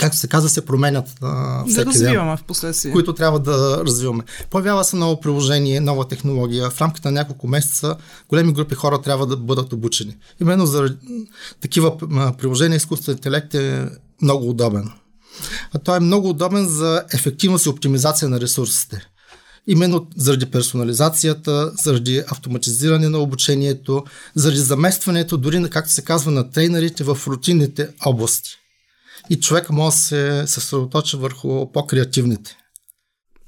както 0.00 0.18
се 0.18 0.28
казва, 0.28 0.48
се 0.48 0.64
променят 0.64 1.08
а, 1.22 1.64
всеки 1.64 1.84
да 1.84 1.90
развиваме 1.90 2.30
ден, 2.30 2.36
в 2.36 2.44
последствие. 2.44 2.92
които 2.92 3.12
трябва 3.12 3.38
да 3.38 3.82
развиваме. 3.84 4.22
Появява 4.50 4.84
се 4.84 4.96
ново 4.96 5.20
приложение, 5.20 5.80
нова 5.80 6.08
технология. 6.08 6.70
В 6.70 6.80
рамките 6.80 7.08
на 7.08 7.12
няколко 7.12 7.48
месеца 7.48 7.96
големи 8.28 8.52
групи 8.52 8.74
хора 8.74 9.02
трябва 9.02 9.26
да 9.26 9.36
бъдат 9.36 9.72
обучени. 9.72 10.16
Именно 10.40 10.66
за 10.66 10.96
такива 11.60 11.98
приложения 12.38 12.76
изкуственият 12.76 13.18
интелект 13.18 13.54
е 13.54 13.88
много 14.22 14.50
удобен. 14.50 14.90
А 15.72 15.78
той 15.78 15.96
е 15.96 16.00
много 16.00 16.28
удобен 16.28 16.68
за 16.68 17.02
ефективност 17.14 17.66
и 17.66 17.68
оптимизация 17.68 18.28
на 18.28 18.40
ресурсите. 18.40 19.06
Именно 19.66 20.06
заради 20.16 20.46
персонализацията, 20.46 21.72
заради 21.82 22.22
автоматизиране 22.28 23.08
на 23.08 23.18
обучението, 23.18 24.04
заради 24.34 24.60
заместването, 24.60 25.36
дори, 25.36 25.70
както 25.70 25.92
се 25.92 26.02
казва, 26.02 26.30
на 26.30 26.50
трейнерите 26.50 27.04
в 27.04 27.18
рутинните 27.26 27.88
области 28.04 28.50
и 29.30 29.40
човек 29.40 29.70
може 29.70 29.94
да 29.94 29.98
се 29.98 30.46
съсредоточи 30.46 31.16
върху 31.16 31.72
по-креативните. 31.72 32.56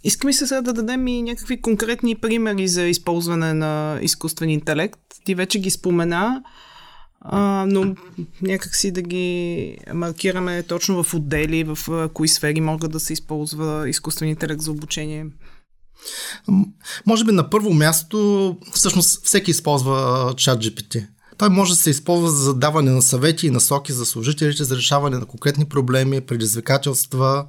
Искаме 0.05 0.33
се 0.33 0.47
сега 0.47 0.63
да 0.63 0.73
дадем 0.73 1.07
и 1.07 1.23
някакви 1.23 1.61
конкретни 1.61 2.15
примери 2.15 2.69
за 2.69 2.83
използване 2.83 3.55
на 3.55 3.99
изкуствен 4.03 4.51
интелект. 4.51 5.01
Ти 5.25 5.35
вече 5.35 5.59
ги 5.59 5.71
спомена, 5.71 6.43
а, 7.21 7.67
но 7.69 7.95
някак 8.43 8.77
си 8.77 8.93
да 8.93 9.03
ги 9.03 9.79
маркираме 9.95 10.63
точно 10.63 11.03
в 11.03 11.15
отдели, 11.15 11.65
в 11.65 12.09
кои 12.15 12.29
сфери 12.29 12.61
могат 12.61 12.93
да 12.93 13.01
се 13.01 13.13
използва 13.13 13.89
изкуствен 13.89 14.29
интелект 14.29 14.61
за 14.61 14.71
обучение. 14.71 15.27
Може 17.07 17.25
би 17.25 17.33
на 17.33 17.51
първо 17.51 17.75
място, 17.75 18.57
всъщност 18.73 19.27
всеки 19.27 19.51
използва 19.51 20.35
чат 20.37 20.65
GPT. 20.65 21.07
Той 21.39 21.49
може 21.49 21.73
да 21.73 21.77
се 21.77 21.91
използва 21.91 22.31
за 22.31 22.55
даване 22.55 22.91
на 22.91 23.03
съвети 23.03 23.47
и 23.47 23.51
насоки 23.51 23.93
за 23.93 24.07
служителите, 24.07 24.65
за 24.65 24.77
решаване 24.77 25.19
на 25.19 25.27
конкретни 25.27 25.65
проблеми, 25.65 26.21
предизвикателства, 26.21 27.47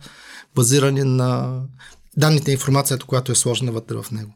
базиране 0.55 1.03
на 1.03 1.59
данните 2.17 2.51
и 2.51 2.53
информацията, 2.53 3.05
която 3.05 3.31
е 3.31 3.35
сложена 3.35 3.71
вътре 3.71 3.95
в 3.95 4.11
него. 4.11 4.31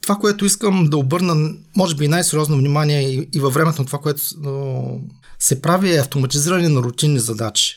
Това, 0.00 0.16
което 0.16 0.44
искам 0.44 0.84
да 0.84 0.96
обърна, 0.96 1.54
може 1.76 1.96
би 1.96 2.08
най-сериозно 2.08 2.56
внимание 2.56 3.00
и, 3.00 3.28
и 3.34 3.40
във 3.40 3.54
времето 3.54 3.82
на 3.82 3.86
това, 3.86 3.98
което 3.98 4.22
се 5.38 5.62
прави 5.62 5.94
е 5.94 6.00
автоматизиране 6.00 6.68
на 6.68 6.82
рутинни 6.82 7.18
задачи. 7.18 7.76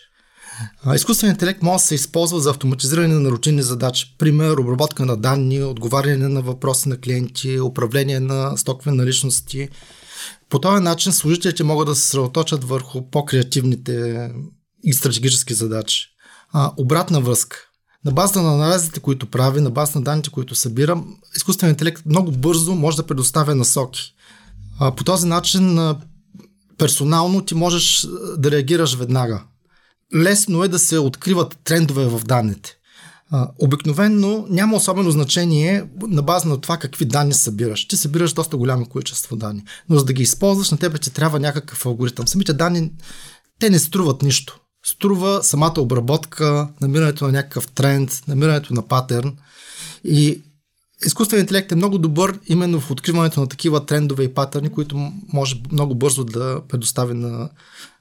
Изкуственият 0.95 1.35
интелект 1.35 1.61
може 1.61 1.81
да 1.81 1.87
се 1.87 1.95
използва 1.95 2.39
за 2.39 2.49
автоматизиране 2.49 3.19
на 3.19 3.29
рутинни 3.29 3.61
задачи. 3.61 4.15
Пример, 4.17 4.57
обработка 4.57 5.05
на 5.05 5.17
данни, 5.17 5.63
отговаряне 5.63 6.27
на 6.27 6.41
въпроси 6.41 6.89
на 6.89 6.97
клиенти, 6.97 7.59
управление 7.59 8.19
на 8.19 8.57
стокове 8.57 8.91
наличности 8.91 9.69
по 10.49 10.59
този 10.59 10.83
начин 10.83 11.13
служителите 11.13 11.63
могат 11.63 11.87
да 11.87 11.95
се 11.95 12.01
съсредоточат 12.01 12.63
върху 12.63 13.09
по-креативните 13.09 14.29
и 14.83 14.93
стратегически 14.93 15.53
задачи. 15.53 16.07
А, 16.51 16.71
обратна 16.77 17.21
връзка. 17.21 17.57
На 18.05 18.11
базата 18.11 18.41
на 18.41 18.53
анализите, 18.53 18.99
които 18.99 19.25
прави, 19.25 19.61
на 19.61 19.69
базата 19.69 19.99
на 19.99 20.03
данните, 20.03 20.29
които 20.29 20.55
събирам, 20.55 21.17
изкуственият 21.35 21.75
интелект 21.75 22.05
много 22.05 22.31
бързо 22.31 22.75
може 22.75 22.97
да 22.97 23.07
предоставя 23.07 23.55
насоки. 23.55 24.13
А, 24.79 24.95
по 24.95 25.03
този 25.03 25.27
начин 25.27 25.95
персонално 26.77 27.45
ти 27.45 27.55
можеш 27.55 28.07
да 28.37 28.51
реагираш 28.51 28.95
веднага. 28.95 29.43
Лесно 30.15 30.63
е 30.63 30.67
да 30.67 30.79
се 30.79 30.99
откриват 30.99 31.57
трендове 31.63 32.05
в 32.05 32.21
данните. 32.25 32.78
Обикновенно 33.59 34.47
няма 34.49 34.77
особено 34.77 35.11
значение 35.11 35.83
на 36.01 36.21
база 36.21 36.49
на 36.49 36.61
това 36.61 36.77
какви 36.77 37.05
данни 37.05 37.33
събираш. 37.33 37.87
Ти 37.87 37.97
събираш 37.97 38.33
доста 38.33 38.57
голямо 38.57 38.85
количество 38.85 39.35
данни, 39.35 39.63
но 39.89 39.97
за 39.97 40.05
да 40.05 40.13
ги 40.13 40.23
използваш 40.23 40.71
на 40.71 40.77
тебе 40.77 40.97
ти 40.97 41.13
трябва 41.13 41.39
някакъв 41.39 41.85
алгоритъм. 41.85 42.27
Самите 42.27 42.53
данни, 42.53 42.91
те 43.59 43.69
не 43.69 43.79
струват 43.79 44.21
нищо. 44.21 44.59
Струва 44.85 45.39
самата 45.43 45.73
обработка, 45.77 46.69
намирането 46.81 47.25
на 47.25 47.31
някакъв 47.31 47.67
тренд, 47.67 48.21
намирането 48.27 48.73
на 48.73 48.87
патърн 48.87 49.37
и 50.03 50.41
изкуственият 51.05 51.43
интелект 51.43 51.71
е 51.71 51.75
много 51.75 51.97
добър 51.97 52.39
именно 52.47 52.79
в 52.79 52.91
откриването 52.91 53.39
на 53.39 53.47
такива 53.47 53.85
трендове 53.85 54.23
и 54.23 54.33
патърни, 54.33 54.69
които 54.69 55.11
може 55.33 55.61
много 55.71 55.95
бързо 55.95 56.23
да 56.23 56.61
предостави 56.67 57.13
на 57.13 57.49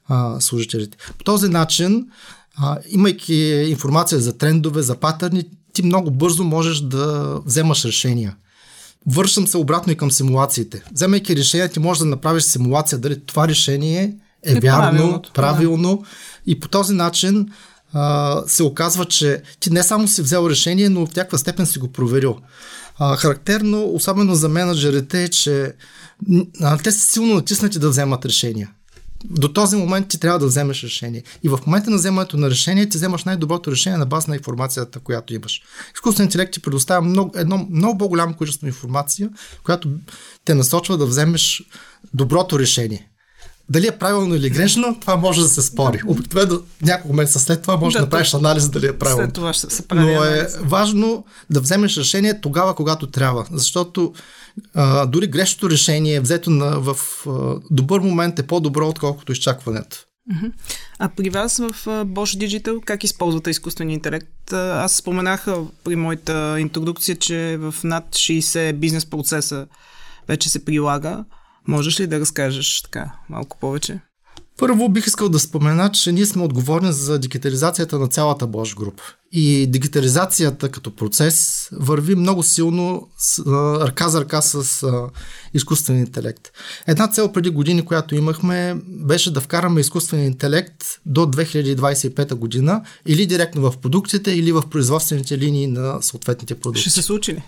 а, 0.07 0.41
служителите. 0.41 0.97
По 1.17 1.23
този 1.23 1.49
начин 1.49 2.07
а, 2.61 2.77
имайки 2.89 3.35
информация 3.69 4.19
за 4.19 4.37
трендове, 4.37 4.81
за 4.81 4.95
патърни, 4.95 5.43
ти 5.73 5.83
много 5.83 6.11
бързо 6.11 6.43
можеш 6.43 6.79
да 6.79 7.35
вземаш 7.45 7.85
решения. 7.85 8.35
Вършам 9.07 9.47
се 9.47 9.57
обратно 9.57 9.93
и 9.93 9.97
към 9.97 10.11
симулациите. 10.11 10.83
Вземайки 10.91 11.35
решение, 11.35 11.69
ти 11.69 11.79
можеш 11.79 11.99
да 11.99 12.05
направиш 12.05 12.43
симулация 12.43 12.99
дали 12.99 13.25
това 13.25 13.47
решение 13.47 14.15
е, 14.45 14.51
е 14.51 14.59
вярно, 14.59 15.21
правилно. 15.33 15.97
Да. 15.97 16.07
И 16.45 16.59
по 16.59 16.67
този 16.67 16.93
начин 16.93 17.49
а, 17.93 18.37
се 18.47 18.63
оказва, 18.63 19.05
че 19.05 19.41
ти 19.59 19.69
не 19.69 19.83
само 19.83 20.07
си 20.07 20.21
взел 20.21 20.47
решение, 20.49 20.89
но 20.89 21.05
в 21.05 21.15
някаква 21.15 21.37
степен 21.37 21.65
си 21.65 21.79
го 21.79 21.91
проверил. 21.91 22.37
А, 22.97 23.15
характерно, 23.15 23.85
особено 23.93 24.35
за 24.35 24.49
менеджерите, 24.49 25.23
е, 25.23 25.27
че 25.27 25.73
а, 26.61 26.77
те 26.77 26.91
са 26.91 26.99
силно 26.99 27.35
натиснати 27.35 27.79
да 27.79 27.89
вземат 27.89 28.25
решения 28.25 28.69
до 29.25 29.53
този 29.53 29.75
момент 29.75 30.07
ти 30.07 30.19
трябва 30.19 30.39
да 30.39 30.45
вземеш 30.45 30.83
решение. 30.83 31.23
И 31.43 31.49
в 31.49 31.59
момента 31.65 31.89
на 31.89 31.97
вземането 31.97 32.37
на 32.37 32.49
решение 32.49 32.89
ти 32.89 32.97
вземаш 32.97 33.23
най-доброто 33.23 33.71
решение 33.71 33.97
на 33.97 34.05
база 34.05 34.29
на 34.29 34.35
информацията, 34.35 34.99
която 34.99 35.33
имаш. 35.33 35.61
Изкуственият 35.95 36.33
интелект 36.33 36.53
ти 36.53 36.61
предоставя 36.61 37.01
много, 37.01 37.31
едно 37.35 37.67
много 37.71 37.97
по-голямо 37.97 38.33
количество 38.33 38.67
информация, 38.67 39.29
която 39.63 39.89
те 40.45 40.53
насочва 40.53 40.97
да 40.97 41.05
вземеш 41.05 41.63
доброто 42.13 42.59
решение. 42.59 43.09
Дали 43.69 43.87
е 43.87 43.97
правилно 43.97 44.35
или 44.35 44.49
грешно, 44.49 44.97
това 44.99 45.15
може 45.15 45.41
да 45.41 45.47
се 45.47 45.61
спори. 45.61 46.01
Обикновено 46.07 46.61
няколко 46.81 47.15
месеца 47.15 47.39
след 47.39 47.61
това 47.61 47.77
може 47.77 47.93
да, 47.93 47.99
да 47.99 48.05
направиш 48.05 48.33
анализ 48.33 48.69
дали 48.69 48.87
е 48.87 48.97
правилно. 48.97 49.23
След 49.23 49.33
това 49.33 49.53
ще 49.53 49.69
се 49.69 49.87
прави 49.87 50.01
Но 50.01 50.23
е 50.23 50.47
важно 50.61 51.25
да 51.49 51.61
вземеш 51.61 51.97
решение 51.97 52.41
тогава, 52.41 52.75
когато 52.75 53.07
трябва. 53.07 53.45
Защото 53.51 54.13
а, 54.73 55.05
дори 55.05 55.27
грешното 55.27 55.69
решение, 55.69 56.19
взето 56.19 56.49
на, 56.49 56.79
в 56.79 56.97
а, 57.27 57.55
добър 57.71 57.99
момент, 57.99 58.39
е 58.39 58.47
по-добро, 58.47 58.87
отколкото 58.87 59.31
изчакването. 59.31 60.05
А 60.99 61.09
при 61.09 61.29
вас 61.29 61.57
в 61.57 61.85
Bosch 61.85 62.47
Digital 62.47 62.83
как 62.85 63.03
използвате 63.03 63.49
изкуствения 63.49 63.93
интелект? 63.93 64.53
Аз 64.53 64.95
споменах 64.95 65.47
при 65.83 65.95
моята 65.95 66.55
интродукция, 66.59 67.15
че 67.15 67.57
в 67.59 67.75
над 67.83 68.05
60 68.09 68.73
бизнес 68.73 69.05
процеса 69.05 69.67
вече 70.27 70.49
се 70.49 70.65
прилага. 70.65 71.25
Можеш 71.67 71.99
ли 71.99 72.07
да 72.07 72.19
разкажеш 72.19 72.81
така 72.81 73.11
малко 73.29 73.57
повече? 73.59 73.99
Първо 74.57 74.89
бих 74.89 75.07
искал 75.07 75.29
да 75.29 75.39
спомена, 75.39 75.91
че 75.91 76.11
ние 76.11 76.25
сме 76.25 76.43
отговорни 76.43 76.93
за 76.93 77.19
дигитализацията 77.19 77.99
на 77.99 78.07
цялата 78.07 78.47
Bosch 78.47 78.77
група. 78.77 79.03
И 79.31 79.67
дигитализацията 79.67 80.69
като 80.69 80.95
процес 80.95 81.69
върви 81.71 82.15
много 82.15 82.43
силно 82.43 83.07
с, 83.17 83.39
а, 83.39 83.87
ръка 83.87 84.09
за 84.09 84.21
ръка 84.21 84.41
с 84.41 84.83
а, 84.83 85.09
изкуствен 85.53 85.99
интелект. 85.99 86.47
Една 86.87 87.07
цел 87.07 87.31
преди 87.31 87.49
години, 87.49 87.85
която 87.85 88.15
имахме, 88.15 88.75
беше 88.85 89.33
да 89.33 89.41
вкараме 89.41 89.81
изкуствен 89.81 90.25
интелект 90.25 90.83
до 91.05 91.25
2025 91.25 92.33
година 92.33 92.81
или 93.05 93.25
директно 93.25 93.71
в 93.71 93.77
продуктите, 93.77 94.31
или 94.31 94.51
в 94.51 94.63
производствените 94.69 95.37
линии 95.37 95.67
на 95.67 96.01
съответните 96.01 96.55
продукти. 96.55 96.81
Ще 96.81 96.89
се 96.89 97.01
случи 97.01 97.33
ли? 97.33 97.43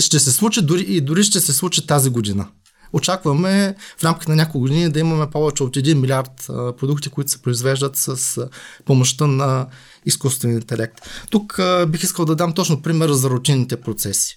Ще 0.00 0.18
се 0.18 0.32
случи 0.32 0.62
дори, 0.62 0.82
и 0.82 1.00
дори 1.00 1.24
ще 1.24 1.40
се 1.40 1.52
случи 1.52 1.86
тази 1.86 2.10
година 2.10 2.46
очакваме 2.92 3.74
в 3.98 4.04
рамките 4.04 4.30
на 4.30 4.36
няколко 4.36 4.60
години 4.60 4.90
да 4.90 5.00
имаме 5.00 5.30
повече 5.30 5.62
от 5.62 5.76
1 5.76 5.94
милиард 5.94 6.46
а, 6.48 6.76
продукти, 6.76 7.08
които 7.08 7.30
се 7.30 7.42
произвеждат 7.42 7.96
с 7.96 8.38
а, 8.38 8.48
помощта 8.84 9.26
на 9.26 9.66
изкуствен 10.06 10.50
интелект. 10.50 11.00
Тук 11.30 11.58
а, 11.58 11.86
бих 11.86 12.02
искал 12.02 12.24
да 12.24 12.36
дам 12.36 12.52
точно 12.52 12.82
пример 12.82 13.10
за 13.10 13.30
рутинните 13.30 13.76
процеси. 13.76 14.36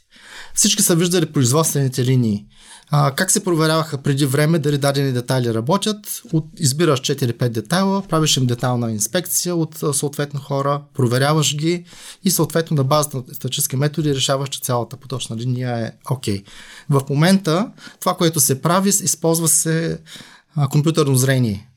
Всички 0.54 0.84
са 0.84 0.96
виждали 0.96 1.26
производствените 1.26 2.06
линии. 2.06 2.46
А, 2.90 3.12
как 3.12 3.32
се 3.32 3.44
проверяваха 3.44 3.98
преди 3.98 4.26
време 4.26 4.60
дали 4.60 4.78
дадени 4.78 5.12
детайли 5.12 5.54
работят? 5.54 6.22
От, 6.34 6.46
избираш 6.60 7.02
4-5 7.02 7.50
детайла, 7.50 8.02
правиш 8.02 8.38
им 8.38 8.46
детайлна 8.46 8.92
инспекция 8.92 9.56
от 9.56 9.84
съответно 9.94 10.40
хора, 10.40 10.82
проверяваш 10.94 11.56
ги 11.56 11.86
и 12.24 12.32
съответно 12.32 12.78
на 12.78 12.84
базата 12.84 13.18
на 13.18 13.24
статически 13.34 13.76
методи 13.76 14.16
решаваш, 14.16 14.50
че 14.50 14.60
цялата 14.60 14.98
поточна 14.98 15.38
линия 15.38 15.78
е 15.78 15.92
окей. 16.10 16.44
Okay. 16.44 16.46
В 16.90 17.02
момента 17.10 17.72
това, 18.00 18.16
което 18.16 18.40
се 18.40 18.62
прави, 18.62 18.90
използва 18.90 19.48
се 19.48 20.00
а, 20.56 20.68
компютърно 20.68 21.16
зрение. 21.16 21.70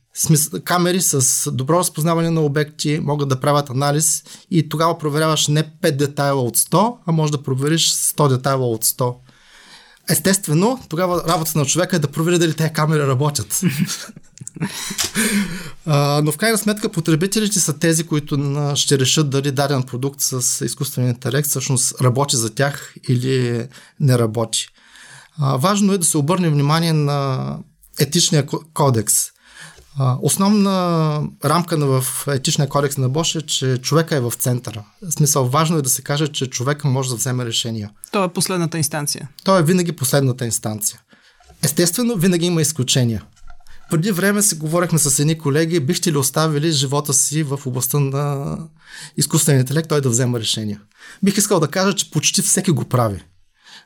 Камери 0.65 1.01
с 1.01 1.51
добро 1.51 1.79
разпознаване 1.79 2.31
на 2.31 2.41
обекти 2.41 3.01
могат 3.03 3.29
да 3.29 3.41
правят 3.41 3.71
анализ 3.71 4.25
и 4.51 4.69
тогава 4.69 4.99
проверяваш 4.99 5.49
не 5.49 5.73
5 5.83 5.97
детайла 5.97 6.43
от 6.43 6.57
100, 6.57 6.97
а 7.07 7.13
може 7.13 7.33
да 7.33 7.43
провериш 7.43 7.91
100 7.91 8.29
детайла 8.29 8.67
от 8.67 8.85
100. 8.85 9.15
Естествено, 10.09 10.81
тогава 10.89 11.25
работата 11.29 11.59
на 11.59 11.67
човека 11.67 11.97
е 11.97 11.99
да 11.99 12.09
провери 12.09 12.39
дали 12.39 12.55
тези 12.55 12.73
камери 12.73 13.03
работят. 13.03 13.61
а, 15.87 16.21
но 16.25 16.33
в 16.33 16.37
крайна 16.37 16.59
сметка 16.59 16.89
потребителите 16.89 17.61
са 17.61 17.79
тези, 17.79 18.07
които 18.07 18.63
ще 18.75 18.99
решат 18.99 19.31
дали 19.31 19.51
даден 19.51 19.83
продукт 19.83 20.21
с 20.21 20.65
изкуствен 20.65 21.09
интелект 21.09 21.49
всъщност 21.49 22.01
работи 22.01 22.37
за 22.37 22.55
тях 22.55 22.95
или 23.09 23.67
не 24.01 24.19
работи. 24.19 24.69
А, 25.39 25.57
важно 25.57 25.93
е 25.93 25.99
да 25.99 26.05
се 26.05 26.19
обърне 26.19 26.51
внимание 26.51 26.93
на 26.93 27.59
етичния 27.99 28.47
кодекс. 28.75 29.36
Основна 29.99 31.23
рамка 31.45 31.77
в 31.77 32.05
етичния 32.29 32.69
кодекс 32.69 32.97
на 32.97 33.09
Бош 33.09 33.35
е, 33.35 33.43
че 33.43 33.79
човека 33.79 34.17
е 34.17 34.21
в 34.21 34.33
центъра. 34.39 34.85
В 35.03 35.13
смисъл, 35.13 35.49
важно 35.49 35.79
е 35.79 35.83
да 35.83 35.89
се 35.89 36.03
каже, 36.03 36.29
че 36.29 36.47
човека 36.47 36.89
може 36.89 37.11
да 37.11 37.17
вземе 37.17 37.45
решения. 37.45 37.91
То 38.13 38.25
е 38.25 38.33
последната 38.33 38.79
инстанция. 38.79 39.29
То 39.45 39.59
е 39.59 39.63
винаги 39.63 39.93
последната 39.93 40.45
инстанция. 40.45 41.01
Естествено, 41.63 42.17
винаги 42.17 42.47
има 42.47 42.63
изключения. 42.63 43.25
Преди 43.91 44.13
време 44.13 44.43
си 44.43 44.55
говорихме 44.55 44.99
с 44.99 45.19
едни 45.19 45.39
колеги, 45.39 45.81
бихте 45.81 46.13
ли 46.13 46.17
оставили 46.17 46.73
живота 46.73 47.13
си 47.15 47.43
в 47.43 47.61
областта 47.67 47.99
на 47.99 48.59
изкуствения 49.17 49.61
интелект, 49.61 49.89
той 49.89 50.01
да 50.01 50.09
взема 50.09 50.41
решения. 50.41 50.81
Бих 51.23 51.37
искал 51.37 51.61
да 51.61 51.69
кажа, 51.69 51.95
че 51.95 52.11
почти 52.11 52.43
всеки 52.43 52.71
го 52.71 52.85
прави. 52.85 53.25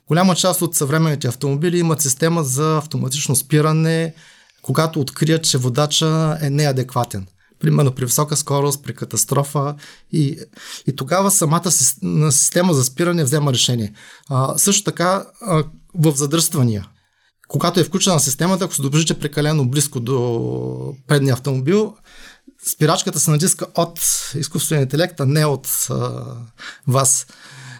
Голяма 0.08 0.34
част 0.34 0.62
от 0.62 0.74
съвременните 0.74 1.28
автомобили 1.28 1.78
имат 1.78 2.00
система 2.00 2.44
за 2.44 2.76
автоматично 2.76 3.36
спиране, 3.36 4.14
когато 4.62 5.00
открият, 5.00 5.44
че 5.44 5.58
водача 5.58 6.38
е 6.40 6.50
неадекватен. 6.50 7.26
Примерно 7.60 7.92
при 7.92 8.04
висока 8.04 8.36
скорост, 8.36 8.82
при 8.82 8.94
катастрофа 8.94 9.74
и, 10.12 10.38
и 10.86 10.96
тогава 10.96 11.30
самата 11.30 11.70
система 12.30 12.74
за 12.74 12.84
спиране 12.84 13.24
взема 13.24 13.52
решение. 13.52 13.92
А, 14.28 14.58
също 14.58 14.84
така 14.84 15.26
а, 15.40 15.64
в 15.94 16.16
задръствания. 16.16 16.88
Когато 17.48 17.80
е 17.80 17.84
включена 17.84 18.20
системата, 18.20 18.64
ако 18.64 18.74
се 18.74 18.82
доближите 18.82 19.18
прекалено 19.18 19.68
близко 19.68 20.00
до 20.00 20.94
предния 21.06 21.34
автомобил, 21.34 21.94
спирачката 22.72 23.20
се 23.20 23.30
натиска 23.30 23.66
от 23.74 24.00
изкуствения 24.34 24.82
интелект, 24.82 25.20
а 25.20 25.26
не 25.26 25.46
от 25.46 25.86
а, 25.90 26.22
вас. 26.88 27.26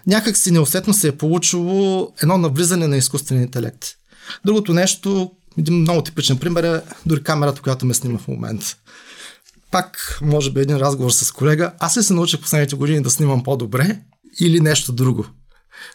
Някак 0.06 0.36
си 0.36 0.50
неусетно 0.50 0.94
се 0.94 1.08
е 1.08 1.16
получило 1.16 2.12
едно 2.22 2.38
навлизане 2.38 2.86
на 2.86 2.96
изкуствения 2.96 3.42
интелект. 3.42 3.86
Другото 4.44 4.72
нещо, 4.72 5.32
един 5.60 5.74
много 5.74 6.02
типичен 6.02 6.38
пример 6.38 6.64
е 6.64 6.80
дори 7.06 7.22
камерата, 7.22 7.62
която 7.62 7.86
ме 7.86 7.94
снима 7.94 8.18
в 8.18 8.28
момента. 8.28 8.76
Пак, 9.70 10.18
може 10.22 10.50
би, 10.50 10.60
един 10.60 10.76
разговор 10.76 11.10
с 11.10 11.32
колега. 11.32 11.72
Аз 11.78 11.96
ли 11.96 12.02
се 12.02 12.14
научих 12.14 12.40
последните 12.40 12.76
години 12.76 13.02
да 13.02 13.10
снимам 13.10 13.42
по-добре 13.42 13.98
или 14.40 14.60
нещо 14.60 14.92
друго? 14.92 15.26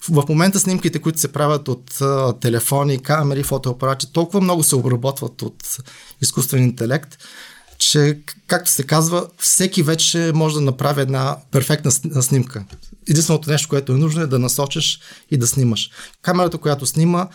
В 0.10 0.24
момента 0.30 0.60
снимките, 0.60 1.00
които 1.00 1.20
се 1.20 1.32
правят 1.32 1.68
от 1.68 2.02
а, 2.02 2.34
телефони, 2.40 3.04
камери, 3.04 3.44
фотоапарати, 3.44 4.14
толкова 4.14 4.42
много 4.42 4.64
се 4.64 4.76
обработват 4.76 5.42
от 5.42 5.78
изкуствен 6.22 6.64
интелект, 6.64 7.18
че, 7.78 8.20
както 8.48 8.72
се 8.72 8.84
казва, 8.84 9.28
всеки 9.38 9.84
вече 9.84 10.32
може 10.36 10.56
да 10.56 10.62
направи 10.62 11.02
една 11.02 11.38
перфектна 11.52 11.92
снимка. 12.22 12.66
Единственото 13.10 13.50
нещо, 13.50 13.70
което 13.70 13.94
е 13.94 13.98
нужно 13.98 14.22
е 14.22 14.28
да 14.28 14.40
насочиш 14.40 15.00
и 15.32 15.38
да 15.38 15.48
снимаш. 15.48 15.90
Камерата, 16.22 16.58
която 16.58 16.86
снима, 16.86 17.28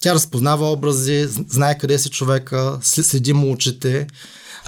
тя 0.00 0.14
разпознава 0.14 0.72
образи, 0.72 1.26
знае 1.48 1.78
къде 1.78 1.98
си 1.98 2.10
човека, 2.10 2.78
следи 2.82 3.32
му 3.32 3.52
очите. 3.52 4.06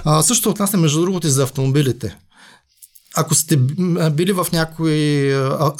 А, 0.03 0.21
също 0.21 0.49
отнася 0.49 0.77
между 0.77 1.01
другото 1.01 1.27
и 1.27 1.29
за 1.29 1.43
автомобилите. 1.43 2.17
ако 3.15 3.35
сте 3.35 3.57
били 4.11 4.31
в 4.31 4.47
някой 4.53 5.31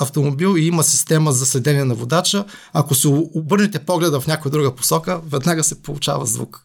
автомобил 0.02 0.56
и 0.58 0.66
има 0.66 0.84
система 0.84 1.32
за 1.32 1.46
следение 1.46 1.86
на 1.86 1.96
водача, 1.96 2.46
ако 2.74 2.96
се 2.96 3.08
обърнете 3.08 3.80
погледа 3.80 4.22
в 4.22 4.28
някоя 4.28 4.52
друга 4.52 4.76
посока, 4.76 5.22
веднага 5.32 5.64
се 5.64 5.82
получава 5.82 6.26
звук. 6.26 6.64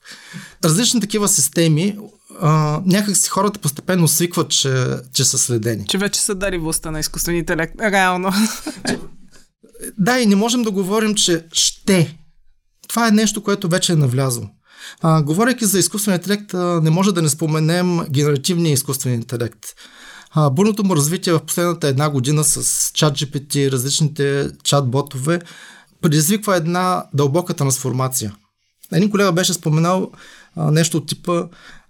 Различни 0.64 1.00
такива 1.00 1.28
системи, 1.28 1.98
а, 2.40 2.80
някак 2.86 3.16
си 3.16 3.28
хората 3.28 3.58
постепенно 3.58 4.08
свикват, 4.08 4.48
че, 4.48 4.86
че 5.12 5.24
са 5.24 5.38
следени. 5.38 5.86
Че 5.86 5.98
вече 5.98 6.20
са 6.20 6.34
дали 6.34 6.58
властта 6.58 6.90
на 6.90 7.00
изкуствен 7.00 7.36
интелект. 7.36 7.74
Реално. 7.80 8.32
да, 9.98 10.20
и 10.20 10.26
не 10.26 10.36
можем 10.36 10.62
да 10.62 10.70
говорим, 10.70 11.14
че 11.14 11.44
ще. 11.52 12.18
Това 12.88 13.08
е 13.08 13.10
нещо, 13.10 13.42
което 13.42 13.68
вече 13.68 13.92
е 13.92 13.96
навлязло. 13.96 14.48
А, 15.00 15.22
говоряки 15.22 15.66
за 15.66 15.78
изкуствен 15.78 16.14
интелект, 16.14 16.52
не 16.54 16.90
може 16.90 17.12
да 17.12 17.22
не 17.22 17.28
споменем 17.28 18.00
генеративния 18.10 18.72
изкуствен 18.72 19.14
интелект. 19.14 19.66
А, 20.30 20.50
бурното 20.50 20.84
му 20.84 20.96
развитие 20.96 21.32
в 21.32 21.40
последната 21.40 21.88
една 21.88 22.10
година 22.10 22.44
с 22.44 22.90
чат 22.94 23.14
GPT, 23.14 23.72
различните 23.72 24.50
чат-ботове, 24.64 25.42
предизвиква 26.00 26.56
една 26.56 27.04
дълбока 27.14 27.54
трансформация. 27.54 28.34
Един 28.92 29.10
колега 29.10 29.32
беше 29.32 29.52
споменал 29.52 30.10
а, 30.56 30.70
нещо 30.70 30.96
от 30.96 31.08
типа 31.08 31.42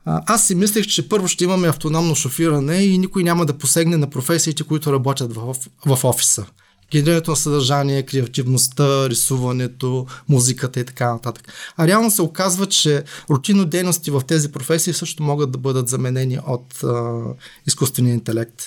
аз 0.04 0.46
си 0.46 0.54
мислех, 0.54 0.86
че 0.86 1.08
първо 1.08 1.28
ще 1.28 1.44
имаме 1.44 1.68
автономно 1.68 2.14
шофиране 2.14 2.76
и 2.76 2.98
никой 2.98 3.22
няма 3.22 3.46
да 3.46 3.58
посегне 3.58 3.96
на 3.96 4.10
професиите, 4.10 4.64
които 4.64 4.92
работят 4.92 5.34
в, 5.34 5.56
в 5.86 6.04
офиса 6.04 6.46
генерирането 6.92 7.30
на 7.30 7.36
съдържание, 7.36 8.02
креативността, 8.02 9.10
рисуването, 9.10 10.06
музиката 10.28 10.80
и 10.80 10.84
така 10.84 11.12
нататък. 11.12 11.52
А 11.76 11.86
реално 11.86 12.10
се 12.10 12.22
оказва, 12.22 12.66
че 12.66 13.04
рутинно 13.30 13.64
дейности 13.64 14.10
в 14.10 14.22
тези 14.26 14.52
професии 14.52 14.92
също 14.92 15.22
могат 15.22 15.50
да 15.50 15.58
бъдат 15.58 15.88
заменени 15.88 16.38
от 16.46 16.84
а, 16.84 17.20
изкуствения 17.66 18.14
интелект. 18.14 18.62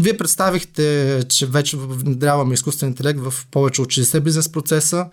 Вие 0.00 0.16
представихте, 0.16 1.24
че 1.28 1.46
вече 1.46 1.76
внедряваме 1.76 2.54
изкуствен 2.54 2.88
интелект 2.88 3.20
в 3.20 3.34
повече 3.50 3.82
от 3.82 3.88
60 3.88 4.20
бизнес 4.20 4.52
процеса. 4.52 5.06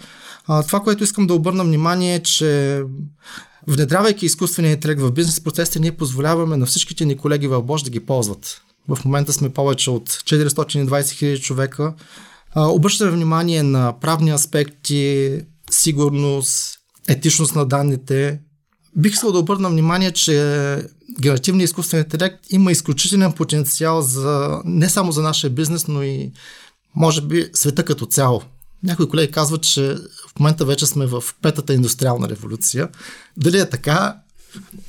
А, 0.47 0.63
това, 0.63 0.79
което 0.79 1.03
искам 1.03 1.27
да 1.27 1.33
обърна 1.33 1.63
внимание 1.63 2.15
е, 2.15 2.23
че 2.23 2.83
внедрявайки 3.67 4.25
изкуствения 4.25 4.71
интелект 4.71 5.01
в 5.01 5.11
бизнес 5.11 5.43
процесите, 5.43 5.79
ние 5.79 5.91
позволяваме 5.91 6.57
на 6.57 6.65
всичките 6.65 7.05
ни 7.05 7.17
колеги 7.17 7.47
в 7.47 7.63
Bosch 7.63 7.83
да 7.83 7.89
ги 7.89 7.99
ползват. 7.99 8.61
В 8.87 9.05
момента 9.05 9.33
сме 9.33 9.49
повече 9.49 9.89
от 9.89 10.09
420 10.09 11.11
хиляди 11.11 11.41
човека. 11.41 11.93
Обръщаме 12.55 13.11
внимание 13.11 13.63
на 13.63 13.99
правни 13.99 14.31
аспекти, 14.31 15.39
сигурност, 15.71 16.79
етичност 17.07 17.55
на 17.55 17.65
данните. 17.65 18.39
Бих 18.95 19.13
искал 19.13 19.31
да 19.31 19.39
обърна 19.39 19.69
внимание, 19.69 20.11
че 20.11 20.77
генеративният 21.21 21.69
изкуствен 21.69 21.99
интелект 21.99 22.39
има 22.49 22.71
изключителен 22.71 23.33
потенциал 23.33 24.01
за, 24.01 24.61
не 24.65 24.89
само 24.89 25.11
за 25.11 25.21
нашия 25.21 25.49
бизнес, 25.49 25.87
но 25.87 26.03
и 26.03 26.31
може 26.95 27.21
би 27.21 27.49
света 27.53 27.85
като 27.85 28.05
цяло. 28.05 28.41
Някои 28.83 29.09
колеги 29.09 29.31
казват, 29.31 29.63
че 29.63 29.95
в 30.27 30.39
момента 30.39 30.65
вече 30.65 30.85
сме 30.85 31.05
в 31.05 31.23
петата 31.41 31.73
индустриална 31.73 32.29
революция. 32.29 32.89
Дали 33.37 33.59
е 33.59 33.69
така, 33.69 34.17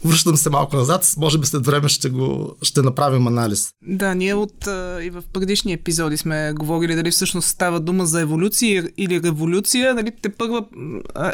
Връщам 0.04 0.36
се 0.36 0.50
малко 0.50 0.76
назад, 0.76 1.14
може 1.16 1.38
би 1.38 1.46
след 1.46 1.66
време 1.66 1.88
ще, 1.88 2.10
го, 2.10 2.56
ще 2.62 2.82
направим 2.82 3.26
анализ. 3.26 3.70
Да, 3.82 4.14
ние 4.14 4.34
от 4.34 4.66
и 5.02 5.10
в 5.10 5.22
предишни 5.32 5.72
епизоди 5.72 6.16
сме 6.16 6.52
говорили 6.52 6.94
дали 6.94 7.10
всъщност 7.10 7.48
става 7.48 7.80
дума 7.80 8.06
за 8.06 8.20
еволюция 8.20 8.90
или 8.96 9.22
революция. 9.22 9.94
Нали, 9.94 10.12
те 10.22 10.28
първа 10.28 10.64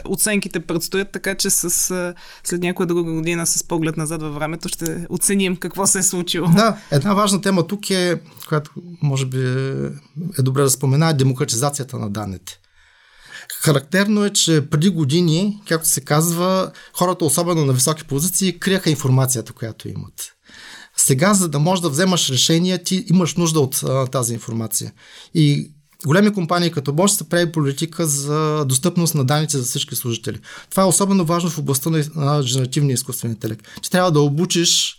оценките 0.08 0.60
предстоят, 0.60 1.12
така 1.12 1.34
че 1.34 1.50
с, 1.50 2.14
след 2.44 2.60
някоя 2.60 2.86
друга 2.86 3.02
година 3.02 3.46
с 3.46 3.64
поглед 3.64 3.96
назад 3.96 4.22
във 4.22 4.34
времето 4.34 4.68
ще 4.68 5.06
оценим 5.10 5.56
какво 5.56 5.86
се 5.86 5.98
е 5.98 6.02
случило. 6.02 6.48
Да, 6.48 6.76
една 6.90 7.14
важна 7.14 7.40
тема 7.40 7.66
тук 7.66 7.90
е, 7.90 8.20
която 8.48 8.70
може 9.02 9.26
би 9.26 9.38
е 10.38 10.42
добре 10.42 10.62
да 10.62 10.70
спомена, 10.70 11.10
е 11.10 11.14
демократизацията 11.14 11.98
на 11.98 12.10
данните. 12.10 12.59
Характерно 13.58 14.24
е, 14.24 14.30
че 14.30 14.66
преди 14.70 14.88
години, 14.88 15.62
както 15.68 15.88
се 15.88 16.00
казва, 16.00 16.70
хората, 16.92 17.24
особено 17.24 17.64
на 17.64 17.72
високи 17.72 18.04
позиции, 18.04 18.58
криеха 18.58 18.90
информацията, 18.90 19.52
която 19.52 19.88
имат. 19.88 20.32
Сега, 20.96 21.34
за 21.34 21.48
да 21.48 21.58
можеш 21.58 21.82
да 21.82 21.88
вземаш 21.88 22.30
решение, 22.30 22.82
ти 22.82 23.04
имаш 23.10 23.34
нужда 23.34 23.60
от 23.60 23.82
а, 23.82 24.06
тази 24.06 24.34
информация. 24.34 24.92
И 25.34 25.70
големи 26.06 26.32
компании 26.32 26.70
като 26.70 26.92
Bosch 26.92 27.06
са 27.06 27.28
прави 27.28 27.52
политика 27.52 28.06
за 28.06 28.64
достъпност 28.64 29.14
на 29.14 29.24
данните 29.24 29.58
за 29.58 29.64
всички 29.64 29.96
служители. 29.96 30.38
Това 30.70 30.82
е 30.82 30.86
особено 30.86 31.24
важно 31.24 31.50
в 31.50 31.58
областта 31.58 31.90
на 31.90 32.42
генеративния 32.42 32.94
изкуствен 32.94 33.30
интелект. 33.30 33.66
Ти 33.82 33.90
трябва 33.90 34.12
да 34.12 34.20
обучиш 34.20 34.98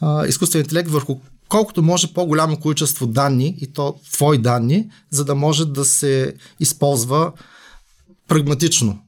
а, 0.00 0.26
изкуствен 0.26 0.62
интелект 0.62 0.90
върху 0.90 1.20
колкото 1.48 1.82
може 1.82 2.12
по-голямо 2.12 2.56
количество 2.56 3.06
данни, 3.06 3.54
и 3.60 3.72
то 3.72 3.94
твои 4.12 4.38
данни, 4.38 4.90
за 5.10 5.24
да 5.24 5.34
може 5.34 5.66
да 5.66 5.84
се 5.84 6.34
използва 6.60 7.32
прагматично. 8.32 8.98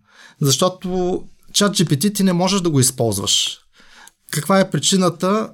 Защото 0.41 1.23
чат 1.53 1.77
GPT 1.77 2.15
ти 2.15 2.23
не 2.23 2.33
можеш 2.33 2.61
да 2.61 2.71
го 2.71 2.81
използваш. 2.81 3.59
Каква 4.31 4.61
е 4.61 4.71
причината? 4.71 5.51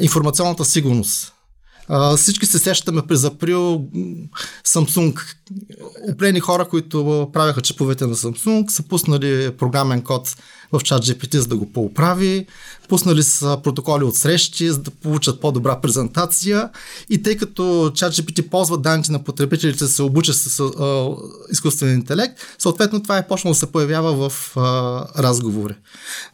Информационната 0.00 0.64
сигурност. 0.64 1.32
А, 1.88 2.16
всички 2.16 2.46
се 2.46 2.58
сещаме 2.58 3.02
през 3.02 3.24
април 3.24 3.88
Samsung. 4.66 5.20
Определени 6.12 6.40
хора, 6.40 6.68
които 6.68 7.30
правяха 7.32 7.62
чиповете 7.62 8.06
на 8.06 8.14
Samsung, 8.14 8.70
са 8.70 8.82
пуснали 8.82 9.56
програмен 9.56 10.02
код 10.02 10.36
в 10.72 10.80
чат 10.80 11.04
GPT, 11.04 11.38
за 11.38 11.46
да 11.46 11.56
го 11.56 11.72
поуправи. 11.72 12.46
Пуснали 12.88 13.22
са 13.22 13.58
протоколи 13.64 14.04
от 14.04 14.16
срещи, 14.16 14.68
за 14.68 14.78
да 14.78 14.90
получат 14.90 15.40
по-добра 15.40 15.80
презентация. 15.80 16.70
И 17.10 17.22
тъй 17.22 17.36
като 17.36 17.92
чат 17.94 18.14
GPT 18.14 18.48
ползва 18.48 18.78
данните 18.78 19.12
на 19.12 19.24
потребителите 19.24 19.84
да 19.84 19.88
се 19.88 20.02
обуча 20.02 20.34
с 20.34 20.60
а, 20.60 21.08
изкуствен 21.52 21.94
интелект, 21.94 22.38
съответно 22.58 23.02
това 23.02 23.18
е 23.18 23.26
почнало 23.28 23.52
да 23.52 23.58
се 23.58 23.72
появява 23.72 24.28
в 24.28 24.56
а, 24.56 25.22
разговори. 25.22 25.74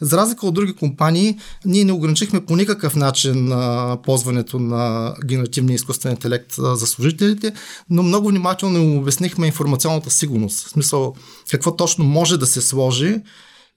За 0.01 0.17
разлика 0.17 0.47
от 0.47 0.55
други 0.55 0.73
компании, 0.73 1.39
ние 1.65 1.85
не 1.85 1.93
ограничихме 1.93 2.47
по 2.47 2.57
никакъв 2.57 2.97
начин 2.97 3.53
а, 3.53 3.99
ползването 4.05 4.59
на 4.59 5.15
генеративния 5.25 5.75
изкуствен 5.75 6.13
интелект 6.13 6.59
а, 6.59 6.77
за 6.77 6.87
служителите, 6.87 7.53
но 7.91 8.03
много 8.03 8.29
внимателно 8.29 8.79
им 8.79 8.99
обяснихме 8.99 9.47
информационната 9.47 10.11
сигурност. 10.11 10.67
В 10.67 10.71
смисъл, 10.71 11.15
какво 11.51 11.77
точно 11.77 12.05
може 12.05 12.39
да 12.39 12.47
се 12.47 12.61
сложи 12.61 13.21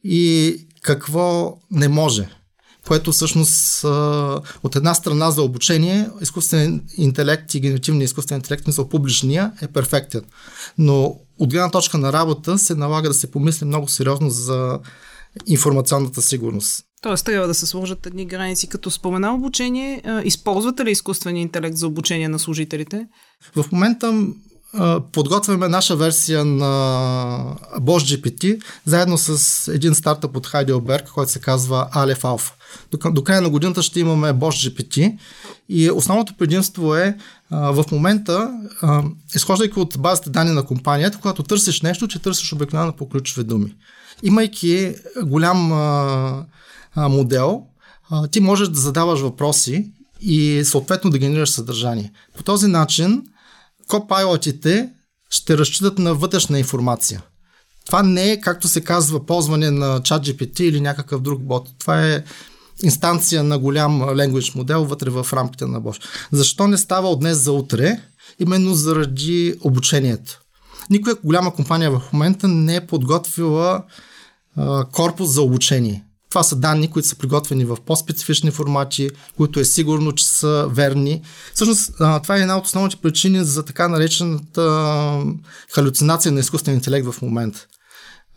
и 0.07 0.57
какво 0.81 1.57
не 1.71 1.87
може. 1.87 2.29
Което 2.87 3.11
всъщност 3.11 3.83
от 4.63 4.75
една 4.75 4.93
страна 4.93 5.31
за 5.31 5.41
обучение, 5.41 6.09
изкуствен 6.21 6.83
интелект 6.97 7.53
и 7.53 7.59
генеративния 7.59 8.05
изкуствен 8.05 8.37
интелект, 8.37 8.71
за 8.71 8.89
публичния, 8.89 9.51
е 9.61 9.67
перфектен. 9.67 10.21
Но 10.77 11.19
от 11.39 11.49
гледна 11.49 11.71
точка 11.71 11.97
на 11.97 12.13
работа 12.13 12.57
се 12.57 12.75
налага 12.75 13.07
да 13.07 13.13
се 13.13 13.31
помисли 13.31 13.65
много 13.65 13.87
сериозно 13.87 14.29
за 14.29 14.79
информационната 15.47 16.21
сигурност. 16.21 16.85
Тоест 17.01 17.25
трябва 17.25 17.47
да 17.47 17.53
се 17.53 17.65
сложат 17.65 18.05
едни 18.05 18.25
граници. 18.25 18.67
Като 18.67 18.91
спомена 18.91 19.33
обучение, 19.33 20.03
използвате 20.23 20.85
ли 20.85 20.91
изкуствения 20.91 21.41
интелект 21.41 21.77
за 21.77 21.87
обучение 21.87 22.27
на 22.27 22.39
служителите? 22.39 23.07
В 23.55 23.65
момента 23.71 24.23
подготвяме 25.11 25.67
наша 25.67 25.95
версия 25.95 26.45
на 26.45 26.65
Bosch 27.79 28.21
GPT, 28.21 28.61
заедно 28.85 29.17
с 29.17 29.67
един 29.73 29.95
стартъп 29.95 30.37
от 30.37 30.47
Heidelberg, 30.47 31.09
който 31.09 31.31
се 31.31 31.39
казва 31.39 31.89
Aleph 31.95 32.21
Alpha. 32.21 32.51
До, 32.91 33.11
до 33.11 33.23
края 33.23 33.41
на 33.41 33.49
годината 33.49 33.81
ще 33.81 33.99
имаме 33.99 34.33
Bosch 34.33 34.69
GPT 34.69 35.17
и 35.69 35.91
основното 35.91 36.33
предимство 36.37 36.95
е 36.95 37.17
в 37.51 37.85
момента, 37.91 38.51
изхождайки 39.35 39.79
от 39.79 39.95
базата 39.99 40.29
данни 40.29 40.51
на 40.51 40.63
компанията, 40.63 41.17
когато 41.17 41.43
търсиш 41.43 41.81
нещо, 41.81 42.07
че 42.07 42.19
търсиш 42.19 42.53
обикновено 42.53 42.93
по 42.93 43.09
ключови 43.09 43.43
думи. 43.43 43.75
Имайки 44.23 44.95
голям 45.23 45.57
модел, 46.97 47.61
ти 48.31 48.39
можеш 48.39 48.67
да 48.67 48.79
задаваш 48.79 49.19
въпроси 49.19 49.91
и 50.21 50.61
съответно 50.65 51.09
да 51.11 51.17
генерираш 51.17 51.49
съдържание. 51.49 52.11
По 52.37 52.43
този 52.43 52.67
начин 52.67 53.23
копайлотите 53.87 54.89
ще 55.29 55.57
разчитат 55.57 55.99
на 55.99 56.13
вътрешна 56.13 56.59
информация. 56.59 57.21
Това 57.85 58.03
не 58.03 58.31
е, 58.31 58.41
както 58.41 58.67
се 58.67 58.81
казва, 58.81 59.25
ползване 59.25 59.71
на 59.71 60.01
ChatGPT 60.01 60.61
или 60.61 60.81
някакъв 60.81 61.21
друг 61.21 61.41
бот. 61.41 61.67
Това 61.79 62.07
е 62.07 62.23
инстанция 62.83 63.43
на 63.43 63.59
голям 63.59 64.01
language 64.01 64.55
модел 64.55 64.85
вътре 64.85 65.09
в 65.09 65.27
рамките 65.33 65.65
на 65.65 65.81
Bosch. 65.81 66.03
Защо 66.31 66.67
не 66.67 66.77
става 66.77 67.09
от 67.09 67.19
днес 67.19 67.37
за 67.37 67.51
утре? 67.51 68.01
Именно 68.39 68.73
заради 68.73 69.55
обучението. 69.61 70.41
Никоя 70.89 71.15
голяма 71.23 71.53
компания 71.53 71.91
в 71.91 72.01
момента 72.13 72.47
не 72.47 72.75
е 72.75 72.87
подготвила 72.87 73.83
а, 74.55 74.85
корпус 74.85 75.29
за 75.29 75.41
обучение. 75.41 76.03
Това 76.29 76.43
са 76.43 76.55
данни, 76.55 76.87
които 76.91 77.07
са 77.07 77.15
приготвени 77.15 77.65
в 77.65 77.77
по-специфични 77.85 78.51
формати, 78.51 79.09
които 79.37 79.59
е 79.59 79.65
сигурно, 79.65 80.11
че 80.11 80.25
са 80.27 80.67
верни. 80.71 81.21
Всъщност, 81.53 81.91
това 82.23 82.37
е 82.37 82.41
една 82.41 82.57
от 82.57 82.65
основните 82.65 82.95
причини 82.95 83.43
за 83.45 83.65
така 83.65 83.87
наречената 83.87 85.23
халюцинация 85.73 86.31
на 86.31 86.39
изкуствен 86.39 86.75
интелект 86.75 87.11
в 87.11 87.21
момента. 87.21 87.65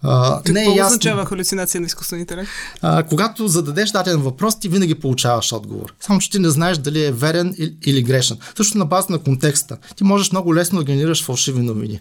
А, 0.02 0.36
Какво 0.36 0.52
не 0.52 0.62
е 0.62 0.64
ясно. 0.64 0.86
означава 0.86 1.26
халюцинация 1.26 1.80
на 1.80 1.86
изкуствен 1.86 2.20
интелект? 2.20 2.50
А, 2.82 3.02
когато 3.02 3.48
зададеш 3.48 3.90
даден 3.90 4.22
въпрос, 4.22 4.58
ти 4.60 4.68
винаги 4.68 4.94
получаваш 4.94 5.52
отговор. 5.52 5.94
Само, 6.00 6.20
че 6.20 6.30
ти 6.30 6.38
не 6.38 6.50
знаеш 6.50 6.78
дали 6.78 7.04
е 7.04 7.12
верен 7.12 7.54
или, 7.58 7.76
или 7.86 8.02
грешен. 8.02 8.38
Също 8.56 8.78
на 8.78 8.84
база 8.84 9.06
на 9.10 9.18
контекста. 9.18 9.76
Ти 9.96 10.04
можеш 10.04 10.32
много 10.32 10.54
лесно 10.54 10.78
да 10.78 10.84
генерираш 10.84 11.24
фалшиви 11.24 11.60
новини. 11.62 12.00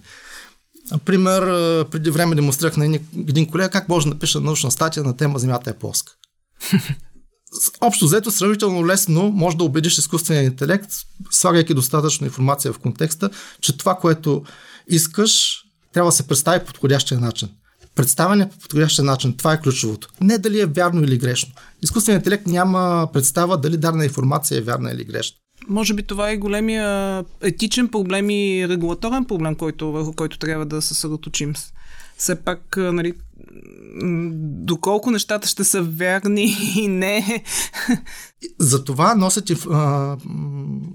Например, 0.91 1.43
преди 1.91 2.09
време 2.09 2.35
демонстрирах 2.35 2.77
на 2.77 2.99
един 3.17 3.49
колега 3.49 3.69
как 3.69 3.89
може 3.89 4.05
да 4.05 4.13
напиша 4.13 4.41
научна 4.41 4.71
статия 4.71 5.03
на 5.03 5.17
тема 5.17 5.39
Земята 5.39 5.69
е 5.69 5.73
плоска. 5.73 6.13
Общо 7.81 8.05
взето, 8.05 8.31
сравнително 8.31 8.87
лесно 8.87 9.31
може 9.31 9.57
да 9.57 9.63
убедиш 9.63 9.97
изкуствения 9.97 10.43
интелект, 10.43 10.91
слагайки 11.31 11.73
достатъчно 11.73 12.27
информация 12.27 12.73
в 12.73 12.79
контекста, 12.79 13.29
че 13.61 13.77
това, 13.77 13.95
което 13.95 14.43
искаш, 14.89 15.61
трябва 15.93 16.11
да 16.11 16.15
се 16.15 16.27
представи 16.27 16.59
по 16.59 16.65
подходящия 16.65 17.19
начин. 17.19 17.49
Представяне 17.95 18.49
по 18.49 18.57
подходящия 18.57 19.05
начин, 19.05 19.37
това 19.37 19.53
е 19.53 19.61
ключовото. 19.61 20.09
Не 20.21 20.37
дали 20.37 20.59
е 20.59 20.65
вярно 20.65 21.03
или 21.03 21.17
грешно. 21.17 21.53
Изкуственият 21.81 22.21
интелект 22.21 22.47
няма 22.47 23.09
представа 23.13 23.57
дали 23.57 23.77
дадена 23.77 24.05
информация 24.05 24.57
е 24.57 24.61
вярна 24.61 24.91
или 24.91 25.03
грешна. 25.03 25.37
Може 25.69 25.93
би 25.93 26.03
това 26.03 26.29
е 26.29 26.37
големия 26.37 27.23
етичен 27.41 27.87
проблем 27.87 28.29
и 28.29 28.67
регулаторен 28.69 29.25
проблем, 29.25 29.55
който, 29.55 29.91
върху 29.91 30.13
който 30.13 30.39
трябва 30.39 30.65
да 30.65 30.81
се 30.81 30.87
съсредоточим. 30.87 31.53
Все 32.17 32.35
пак, 32.35 32.77
нали, 32.77 33.13
доколко 34.41 35.11
нещата 35.11 35.47
ще 35.47 35.63
са 35.63 35.81
верни 35.81 36.57
и 36.75 36.87
не. 36.87 37.43
За 38.59 38.83
това 38.83 39.15
носят 39.15 39.49
и 39.49 39.55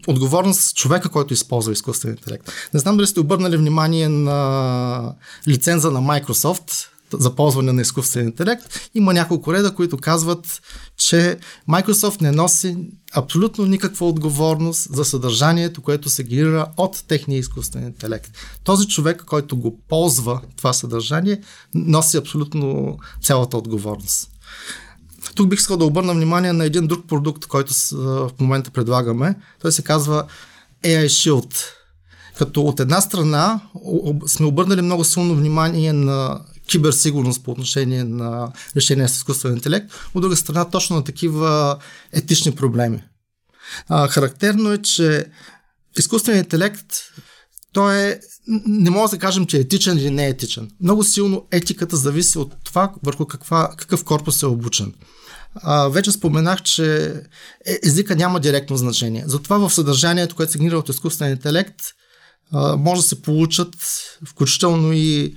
отговорност 0.06 0.76
човека, 0.76 1.08
който 1.08 1.34
използва 1.34 1.72
изкуствен 1.72 2.10
интелект. 2.10 2.52
Не 2.74 2.80
знам 2.80 2.96
дали 2.96 3.06
сте 3.06 3.20
обърнали 3.20 3.56
внимание 3.56 4.08
на 4.08 5.14
лиценза 5.48 5.90
на 5.90 6.00
Microsoft, 6.00 6.88
за 7.12 7.34
ползване 7.34 7.72
на 7.72 7.82
изкуствен 7.82 8.26
интелект. 8.26 8.90
Има 8.94 9.14
няколко 9.14 9.52
реда, 9.52 9.74
които 9.74 9.96
казват, 9.96 10.62
че 11.06 11.38
Microsoft 11.68 12.22
не 12.22 12.32
носи 12.32 12.76
абсолютно 13.14 13.66
никаква 13.66 14.08
отговорност 14.08 14.94
за 14.94 15.04
съдържанието, 15.04 15.82
което 15.82 16.10
се 16.10 16.24
генерира 16.24 16.66
от 16.76 17.04
техния 17.08 17.38
изкуствен 17.38 17.86
интелект. 17.86 18.30
Този 18.64 18.88
човек, 18.88 19.24
който 19.26 19.56
го 19.56 19.80
ползва 19.88 20.40
това 20.56 20.72
съдържание, 20.72 21.40
носи 21.74 22.16
абсолютно 22.16 22.98
цялата 23.22 23.56
отговорност. 23.56 24.28
Тук 25.34 25.48
бих 25.48 25.58
искал 25.60 25.76
да 25.76 25.84
обърна 25.84 26.14
внимание 26.14 26.52
на 26.52 26.64
един 26.64 26.86
друг 26.86 27.06
продукт, 27.08 27.46
който 27.46 27.74
в 27.92 28.30
момента 28.40 28.70
предлагаме. 28.70 29.34
Той 29.60 29.72
се 29.72 29.82
казва 29.82 30.24
AI 30.84 31.06
Shield. 31.06 31.54
Като 32.38 32.62
от 32.62 32.80
една 32.80 33.00
страна 33.00 33.60
сме 34.26 34.46
обърнали 34.46 34.82
много 34.82 35.04
силно 35.04 35.34
внимание 35.34 35.92
на 35.92 36.40
киберсигурност 36.66 37.44
по 37.44 37.50
отношение 37.50 38.04
на 38.04 38.52
решение 38.76 39.08
с 39.08 39.16
изкуствен 39.16 39.52
интелект, 39.52 39.92
от 40.14 40.22
друга 40.22 40.36
страна 40.36 40.70
точно 40.70 40.96
на 40.96 41.04
такива 41.04 41.78
етични 42.12 42.52
проблеми. 42.52 43.02
А, 43.88 44.08
характерно 44.08 44.72
е, 44.72 44.78
че 44.78 45.26
изкуственият 45.98 46.46
интелект 46.46 46.86
той 47.72 47.96
е, 47.96 48.20
не 48.66 48.90
може 48.90 49.10
да 49.10 49.18
кажем, 49.18 49.46
че 49.46 49.56
е 49.56 49.60
етичен 49.60 49.98
или 49.98 50.10
не 50.10 50.26
е 50.26 50.28
етичен. 50.28 50.70
Много 50.80 51.04
силно 51.04 51.46
етиката 51.50 51.96
зависи 51.96 52.38
от 52.38 52.54
това 52.64 52.92
върху 53.02 53.26
каква, 53.26 53.70
какъв 53.76 54.04
корпус 54.04 54.42
е 54.42 54.46
обучен. 54.46 54.94
А, 55.54 55.88
вече 55.88 56.12
споменах, 56.12 56.62
че 56.62 57.06
е, 57.66 57.78
езика 57.82 58.16
няма 58.16 58.40
директно 58.40 58.76
значение. 58.76 59.24
Затова 59.26 59.58
в 59.58 59.74
съдържанието, 59.74 60.36
което 60.36 60.52
се 60.52 60.58
генерира 60.58 60.78
от 60.78 60.88
изкуствен 60.88 61.30
интелект, 61.30 61.76
а, 62.52 62.76
може 62.76 63.02
да 63.02 63.08
се 63.08 63.22
получат 63.22 63.74
включително 64.26 64.92
и 64.92 65.34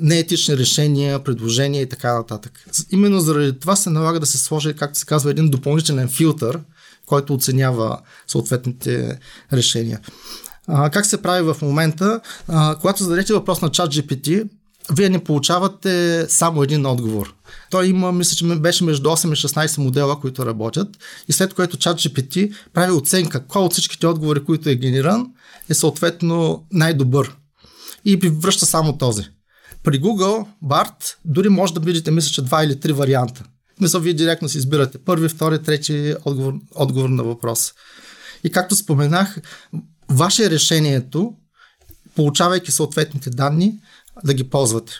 неетични 0.00 0.56
решения, 0.56 1.24
предложения 1.24 1.82
и 1.82 1.88
така 1.88 2.14
нататък. 2.14 2.52
Именно 2.90 3.20
заради 3.20 3.58
това 3.58 3.76
се 3.76 3.90
налага 3.90 4.20
да 4.20 4.26
се 4.26 4.38
сложи, 4.38 4.74
както 4.74 4.98
се 4.98 5.06
казва, 5.06 5.30
един 5.30 5.50
допълнителен 5.50 6.08
филтър, 6.08 6.60
който 7.06 7.34
оценява 7.34 7.98
съответните 8.26 9.18
решения. 9.52 10.00
А, 10.68 10.90
как 10.90 11.06
се 11.06 11.22
прави 11.22 11.42
в 11.42 11.56
момента? 11.62 12.20
А, 12.48 12.76
когато 12.80 13.02
зададете 13.02 13.32
въпрос 13.32 13.62
на 13.62 13.70
чат 13.70 13.94
GPT, 13.94 14.48
вие 14.92 15.08
не 15.08 15.24
получавате 15.24 16.26
само 16.28 16.62
един 16.62 16.86
отговор. 16.86 17.34
Той 17.70 17.86
има, 17.86 18.12
мисля, 18.12 18.36
че 18.36 18.44
беше 18.44 18.84
между 18.84 19.08
8 19.08 19.32
и 19.32 19.48
16 19.48 19.78
модела, 19.78 20.20
които 20.20 20.46
работят 20.46 20.88
и 21.28 21.32
след 21.32 21.54
което 21.54 21.78
чат 21.78 21.98
GPT 21.98 22.54
прави 22.72 22.92
оценка 22.92 23.46
кой 23.46 23.62
от 23.62 23.72
всичките 23.72 24.06
отговори, 24.06 24.44
които 24.44 24.68
е 24.68 24.74
генериран, 24.74 25.26
е 25.68 25.74
съответно 25.74 26.64
най-добър. 26.72 27.36
И 28.04 28.16
връща 28.16 28.66
само 28.66 28.98
този. 28.98 29.28
При 29.84 30.00
Google 30.00 30.46
BART 30.64 31.16
дори 31.24 31.48
може 31.48 31.74
да 31.74 31.80
видите, 31.80 32.10
мисля, 32.10 32.30
че 32.30 32.42
два 32.42 32.64
или 32.64 32.80
три 32.80 32.92
варианта. 32.92 33.44
Мисля, 33.80 34.00
вие 34.00 34.14
директно 34.14 34.48
си 34.48 34.58
избирате 34.58 34.98
първи, 34.98 35.28
втори, 35.28 35.62
трети 35.62 36.14
отговор, 36.24 36.54
отговор 36.74 37.08
на 37.08 37.22
въпрос. 37.22 37.72
И 38.44 38.50
както 38.50 38.76
споменах, 38.76 39.38
ваше 40.08 40.50
решението, 40.50 41.34
получавайки 42.16 42.70
съответните 42.70 43.30
данни, 43.30 43.74
да 44.24 44.34
ги 44.34 44.44
ползвате. 44.44 44.92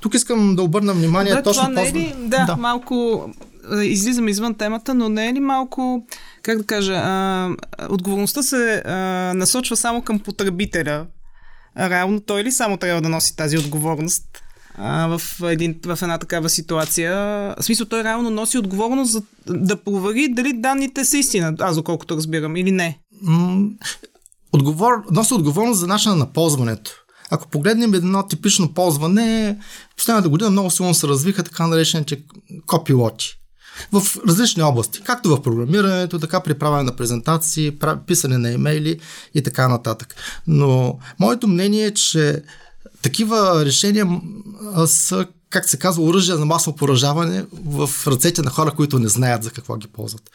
Тук 0.00 0.14
искам 0.14 0.56
да 0.56 0.62
обърна 0.62 0.92
внимание 0.92 1.34
да, 1.34 1.42
точно 1.42 1.62
това 1.62 1.82
не 1.82 1.88
е 1.88 1.92
ли, 1.92 2.14
да, 2.18 2.44
да, 2.44 2.56
малко 2.56 3.26
излизам 3.82 4.28
извън 4.28 4.54
темата, 4.54 4.94
но 4.94 5.08
не 5.08 5.28
е 5.28 5.32
ли 5.32 5.40
малко, 5.40 6.06
как 6.42 6.58
да 6.58 6.64
кажа, 6.64 6.92
а, 6.92 7.50
отговорността 7.90 8.42
се 8.42 8.82
а, 8.84 8.92
насочва 9.34 9.76
само 9.76 10.02
към 10.02 10.18
потребителя 10.18 11.06
реално 11.78 12.20
той 12.20 12.44
ли 12.44 12.52
само 12.52 12.76
трябва 12.76 13.02
да 13.02 13.08
носи 13.08 13.36
тази 13.36 13.58
отговорност 13.58 14.24
а, 14.78 15.06
в, 15.06 15.40
един, 15.42 15.80
в 15.86 15.98
една 16.02 16.18
такава 16.18 16.48
ситуация? 16.48 17.14
В 17.58 17.62
смисъл, 17.62 17.86
той 17.86 18.04
реално 18.04 18.30
носи 18.30 18.58
отговорност 18.58 19.12
за 19.12 19.22
да 19.46 19.76
провери 19.76 20.28
дали 20.28 20.52
данните 20.52 21.04
са 21.04 21.18
истина, 21.18 21.54
аз 21.60 21.76
доколкото 21.76 22.16
разбирам, 22.16 22.56
или 22.56 22.70
не. 22.70 22.98
отговор, 24.52 24.92
носи 25.10 25.34
отговорност 25.34 25.80
за 25.80 25.86
начина 25.86 26.16
на 26.16 26.32
ползването. 26.32 26.90
Ако 27.30 27.48
погледнем 27.48 27.94
едно 27.94 28.26
типично 28.26 28.74
ползване, 28.74 29.58
последната 29.96 30.28
година 30.28 30.50
много 30.50 30.70
силно 30.70 30.94
се 30.94 31.06
развиха 31.06 31.42
така 31.42 31.66
наречените 31.66 32.22
копилоти 32.66 33.43
в 33.92 34.02
различни 34.28 34.62
области, 34.62 35.00
както 35.00 35.28
в 35.28 35.42
програмирането, 35.42 36.18
така 36.18 36.40
при 36.40 36.54
правене 36.54 36.82
на 36.82 36.96
презентации, 36.96 37.78
писане 38.06 38.38
на 38.38 38.50
имейли 38.50 39.00
и 39.34 39.42
така 39.42 39.68
нататък. 39.68 40.14
Но 40.46 40.98
моето 41.20 41.48
мнение 41.48 41.86
е, 41.86 41.94
че 41.94 42.42
такива 43.02 43.64
решения 43.64 44.20
са, 44.86 45.26
как 45.50 45.68
се 45.68 45.76
казва, 45.76 46.04
оръжия 46.04 46.36
за 46.36 46.44
масово 46.44 46.76
поражаване 46.76 47.44
в 47.64 47.90
ръцете 48.06 48.42
на 48.42 48.50
хора, 48.50 48.70
които 48.70 48.98
не 48.98 49.08
знаят 49.08 49.42
за 49.42 49.50
какво 49.50 49.76
ги 49.76 49.86
ползват. 49.86 50.30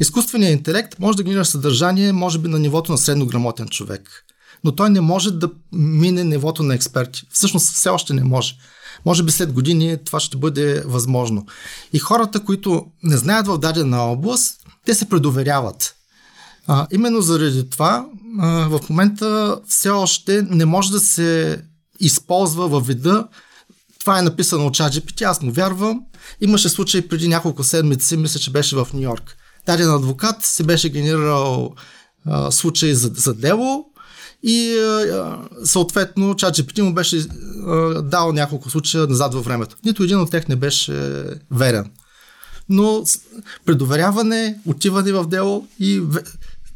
Изкуственият 0.00 0.58
интелект 0.58 0.98
може 0.98 1.16
да 1.16 1.22
генерира 1.22 1.44
съдържание, 1.44 2.12
може 2.12 2.38
би 2.38 2.48
на 2.48 2.58
нивото 2.58 2.92
на 2.92 2.98
среднограмотен 2.98 3.68
човек. 3.68 4.24
Но 4.64 4.72
той 4.72 4.90
не 4.90 5.00
може 5.00 5.30
да 5.30 5.50
мине 5.72 6.24
нивото 6.24 6.62
на 6.62 6.74
експерти. 6.74 7.22
Всъщност 7.30 7.72
все 7.72 7.88
още 7.88 8.14
не 8.14 8.24
може. 8.24 8.54
Може 9.04 9.22
би 9.22 9.32
след 9.32 9.52
години 9.52 9.96
това 10.04 10.20
ще 10.20 10.36
бъде 10.36 10.82
възможно. 10.86 11.46
И 11.92 11.98
хората, 11.98 12.40
които 12.40 12.86
не 13.02 13.16
знаят 13.16 13.46
в 13.46 13.58
дадена 13.58 14.02
област, 14.02 14.60
те 14.86 14.94
се 14.94 15.08
предоверяват. 15.08 15.94
А, 16.66 16.86
именно 16.92 17.20
заради 17.20 17.70
това 17.70 18.06
а, 18.40 18.48
в 18.68 18.80
момента 18.90 19.60
все 19.68 19.90
още 19.90 20.42
не 20.50 20.64
може 20.64 20.90
да 20.90 21.00
се 21.00 21.62
използва 22.00 22.68
във 22.68 22.86
вида 22.86 23.28
това 24.02 24.18
е 24.18 24.22
написано 24.22 24.66
от 24.66 24.76
ChatGPT, 24.76 25.22
аз 25.22 25.42
му 25.42 25.52
вярвам. 25.52 26.00
Имаше 26.40 26.68
случай 26.68 27.08
преди 27.08 27.28
няколко 27.28 27.64
седмици, 27.64 28.16
мисля, 28.16 28.40
че 28.40 28.50
беше 28.50 28.76
в 28.76 28.88
Нью 28.94 29.02
Йорк. 29.02 29.36
Даден 29.66 29.90
адвокат 29.90 30.44
се 30.44 30.62
беше 30.62 30.88
генерирал 30.88 31.74
а, 32.26 32.50
случай 32.50 32.94
за, 32.94 33.10
за 33.14 33.34
дело, 33.34 33.84
и 34.42 34.76
съответно 35.64 36.34
ChatGPT 36.34 36.80
му 36.80 36.94
беше 36.94 37.26
дал 38.02 38.32
няколко 38.32 38.70
случая 38.70 39.06
назад 39.06 39.34
във 39.34 39.44
времето. 39.44 39.76
Нито 39.84 40.02
един 40.02 40.20
от 40.20 40.30
тях 40.30 40.48
не 40.48 40.56
беше 40.56 41.24
верен. 41.50 41.90
Но 42.68 43.04
предоверяване, 43.64 44.58
отиване 44.66 45.12
в 45.12 45.26
дело 45.26 45.66
и 45.78 46.02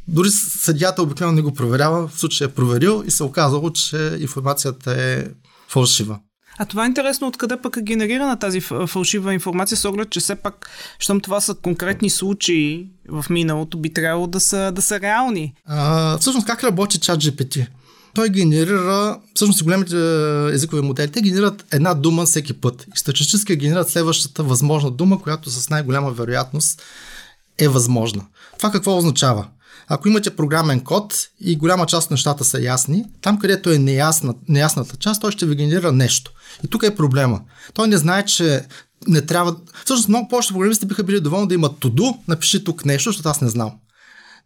дори 0.09 0.31
съдията 0.31 1.03
обикновено 1.03 1.37
не 1.37 1.43
го 1.43 1.55
проверява, 1.55 2.09
в 2.09 2.21
случая 2.21 2.49
е 2.49 2.53
проверил 2.53 3.05
и 3.07 3.11
се 3.11 3.23
оказало, 3.23 3.71
че 3.71 4.17
информацията 4.21 5.03
е 5.03 5.27
фалшива. 5.69 6.19
А 6.59 6.65
това 6.65 6.85
е 6.85 6.87
интересно 6.87 7.27
откъде 7.27 7.57
пък 7.57 7.77
е 7.77 7.83
генерирана 7.83 8.39
тази 8.39 8.61
фалшива 8.61 9.35
информация, 9.35 9.79
с 9.79 9.85
оглед, 9.85 10.11
че 10.11 10.21
все 10.21 10.35
пак, 10.35 10.71
щом 10.99 11.21
това 11.21 11.41
са 11.41 11.55
конкретни 11.55 12.11
случаи 12.11 12.87
в 13.09 13.25
миналото, 13.31 13.79
би 13.79 13.93
трябвало 13.93 14.27
да 14.27 14.41
са, 14.41 14.73
да 14.73 14.83
са 14.83 15.01
реални. 15.01 15.55
А, 15.67 16.19
всъщност 16.19 16.47
как 16.47 16.65
работи 16.65 16.99
чат 16.99 17.21
GPT? 17.21 17.67
Той 18.15 18.29
генерира, 18.29 19.19
всъщност 19.35 19.65
големите 19.65 19.97
езикови 20.55 20.83
модели, 20.83 21.11
те 21.11 21.23
генерират 21.23 21.65
една 21.73 21.95
дума 21.95 22.27
всеки 22.27 22.53
път. 22.53 22.87
И 22.95 22.99
статистически 22.99 23.57
генерират 23.57 23.91
следващата 23.91 24.43
възможна 24.43 24.91
дума, 24.91 25.23
която 25.23 25.51
с 25.51 25.71
най-голяма 25.71 26.11
вероятност 26.11 26.83
е 27.59 27.69
възможна. 27.69 28.25
Това 28.59 28.71
какво 28.71 28.97
означава? 28.97 29.47
Ако 29.89 30.09
имате 30.09 30.37
програмен 30.37 30.81
код 30.81 31.29
и 31.41 31.57
голяма 31.57 31.87
част 31.87 32.05
от 32.05 32.11
нещата 32.11 32.45
са 32.45 32.61
ясни, 32.61 33.05
там 33.21 33.39
където 33.39 33.71
е 33.71 33.79
неясна, 33.79 34.35
неясната 34.49 34.97
част, 34.97 35.21
той 35.21 35.33
ще 35.33 35.47
ви 35.47 35.55
генерира 35.55 35.93
нещо. 35.93 36.33
И 36.65 36.69
тук 36.69 36.83
е 36.83 36.97
проблема. 36.97 37.41
Той 37.75 37.89
не 37.89 37.97
знае, 37.97 38.25
че 38.25 38.65
не 39.07 39.23
трябва. 39.23 39.57
Всъщност 39.85 40.09
много 40.09 40.29
повече 40.29 40.53
програмисти 40.53 40.87
биха 40.87 41.05
били 41.05 41.21
доволни 41.21 41.49
да 41.49 41.55
имат 41.55 41.79
туду, 41.79 42.05
напиши 42.29 42.65
тук 42.65 42.85
нещо, 42.85 43.09
защото 43.09 43.29
аз 43.29 43.41
не 43.41 43.49
знам. 43.49 43.73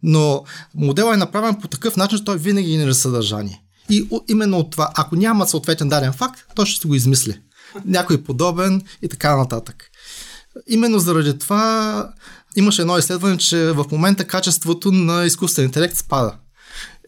Но 0.03 0.43
моделът 0.75 1.13
е 1.13 1.17
направен 1.17 1.55
по 1.55 1.67
такъв 1.67 1.97
начин, 1.97 2.17
че 2.17 2.25
той 2.25 2.37
винаги 2.37 2.71
генерира 2.71 2.93
съдържание. 2.93 3.61
И 3.89 4.07
именно 4.29 4.57
от 4.57 4.71
това, 4.71 4.91
ако 4.95 5.15
няма 5.15 5.47
съответен 5.47 5.89
даден 5.89 6.13
факт, 6.13 6.45
той 6.55 6.65
ще 6.65 6.81
си 6.81 6.87
го 6.87 6.95
измисли. 6.95 7.39
Някой 7.85 8.23
подобен 8.23 8.81
и 9.01 9.07
така 9.07 9.37
нататък. 9.37 9.91
Именно 10.67 10.99
заради 10.99 11.39
това 11.39 12.09
имаше 12.55 12.81
едно 12.81 12.97
изследване, 12.97 13.37
че 13.37 13.71
в 13.71 13.85
момента 13.91 14.27
качеството 14.27 14.91
на 14.91 15.25
изкуствен 15.25 15.65
интелект 15.65 15.97
спада. 15.97 16.35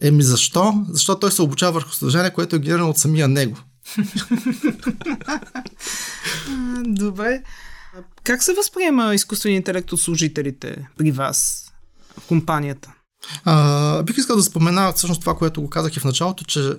Еми 0.02 0.22
защо? 0.22 0.84
Защото 0.88 1.20
той 1.20 1.32
се 1.32 1.42
обучава 1.42 1.72
върху 1.72 1.92
съдържание, 1.92 2.32
което 2.32 2.56
е 2.56 2.58
генерирано 2.58 2.90
от 2.90 2.98
самия 2.98 3.28
него. 3.28 3.56
Добре. 6.84 7.42
Как 8.24 8.42
се 8.42 8.54
възприема 8.54 9.14
изкуственият 9.14 9.60
интелект 9.60 9.92
от 9.92 10.00
служителите 10.00 10.88
при 10.96 11.10
вас 11.10 11.70
в 12.18 12.26
компанията? 12.26 12.92
А, 13.44 14.02
бих 14.02 14.18
искал 14.18 14.36
да 14.36 14.42
спомена 14.42 14.92
всъщност 14.92 15.20
това, 15.20 15.36
което 15.36 15.62
го 15.62 15.70
казах 15.70 15.96
и 15.96 16.00
в 16.00 16.04
началото, 16.04 16.44
че 16.44 16.72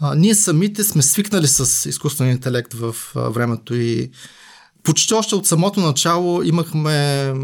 а, 0.00 0.14
ние 0.14 0.34
самите 0.34 0.84
сме 0.84 1.02
свикнали 1.02 1.46
с 1.46 1.88
изкуствен 1.88 2.30
интелект 2.30 2.74
в 2.74 2.96
а, 3.14 3.20
времето 3.20 3.74
и 3.74 4.10
почти 4.86 5.14
още 5.14 5.34
от 5.34 5.46
самото 5.46 5.80
начало 5.80 6.42
имахме 6.42 7.34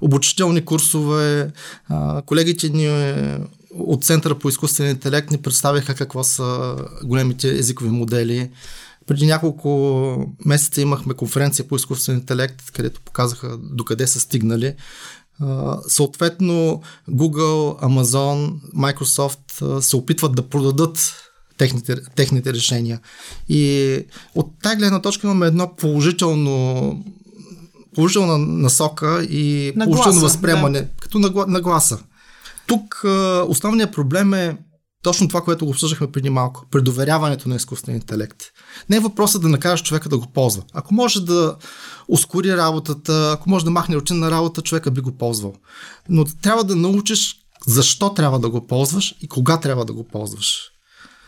обучителни 0.00 0.64
курсове. 0.64 1.52
Колегите 2.26 2.68
ни 2.68 2.86
е, 2.86 3.38
от 3.78 4.04
Центъра 4.04 4.38
по 4.38 4.48
изкуствен 4.48 4.90
интелект 4.90 5.30
ни 5.30 5.38
представиха 5.38 5.94
какво 5.94 6.24
са 6.24 6.76
големите 7.04 7.48
езикови 7.48 7.90
модели. 7.90 8.50
Преди 9.06 9.26
няколко 9.26 10.32
месеца 10.44 10.80
имахме 10.80 11.14
конференция 11.14 11.68
по 11.68 11.76
изкуствен 11.76 12.16
интелект, 12.16 12.70
където 12.70 13.00
показаха 13.00 13.58
докъде 13.58 14.06
са 14.06 14.20
стигнали. 14.20 14.74
Съответно, 15.88 16.82
Google, 17.10 17.82
Amazon, 17.82 18.52
Microsoft 18.76 19.80
се 19.80 19.96
опитват 19.96 20.34
да 20.34 20.48
продадат 20.48 21.14
техните, 21.62 21.96
техните 22.16 22.52
решения. 22.52 23.00
И 23.48 23.96
от 24.34 24.46
тази 24.62 24.76
гледна 24.76 25.02
точка 25.02 25.26
имаме 25.26 25.46
едно 25.46 25.76
положително 25.76 27.04
положителна 27.94 28.38
насока 28.38 29.24
и 29.24 29.72
нагласа, 29.76 30.02
положително 30.02 30.20
възприемане, 30.20 30.80
да. 30.80 30.88
като 31.00 31.18
нагласа. 31.46 31.98
Тук 32.66 33.04
основният 33.48 33.92
проблем 33.92 34.34
е 34.34 34.56
точно 35.02 35.28
това, 35.28 35.40
което 35.40 35.64
го 35.64 35.70
обсъждахме 35.70 36.12
преди 36.12 36.30
малко. 36.30 36.66
Предоверяването 36.70 37.48
на 37.48 37.56
изкуствен 37.56 37.94
интелект. 37.94 38.42
Не 38.90 38.96
е 38.96 39.00
въпросът 39.00 39.42
да 39.42 39.48
накараш 39.48 39.82
човека 39.82 40.08
да 40.08 40.18
го 40.18 40.26
ползва. 40.26 40.62
Ако 40.72 40.94
може 40.94 41.24
да 41.24 41.56
ускори 42.08 42.56
работата, 42.56 43.32
ако 43.34 43.50
може 43.50 43.64
да 43.64 43.70
махне 43.70 43.96
рутинна 43.96 44.30
работа, 44.30 44.62
човека 44.62 44.90
би 44.90 45.00
го 45.00 45.12
ползвал. 45.12 45.54
Но 46.08 46.24
трябва 46.24 46.64
да 46.64 46.76
научиш 46.76 47.36
защо 47.66 48.14
трябва 48.14 48.38
да 48.38 48.50
го 48.50 48.66
ползваш 48.66 49.14
и 49.20 49.28
кога 49.28 49.60
трябва 49.60 49.84
да 49.84 49.92
го 49.92 50.04
ползваш. 50.04 50.71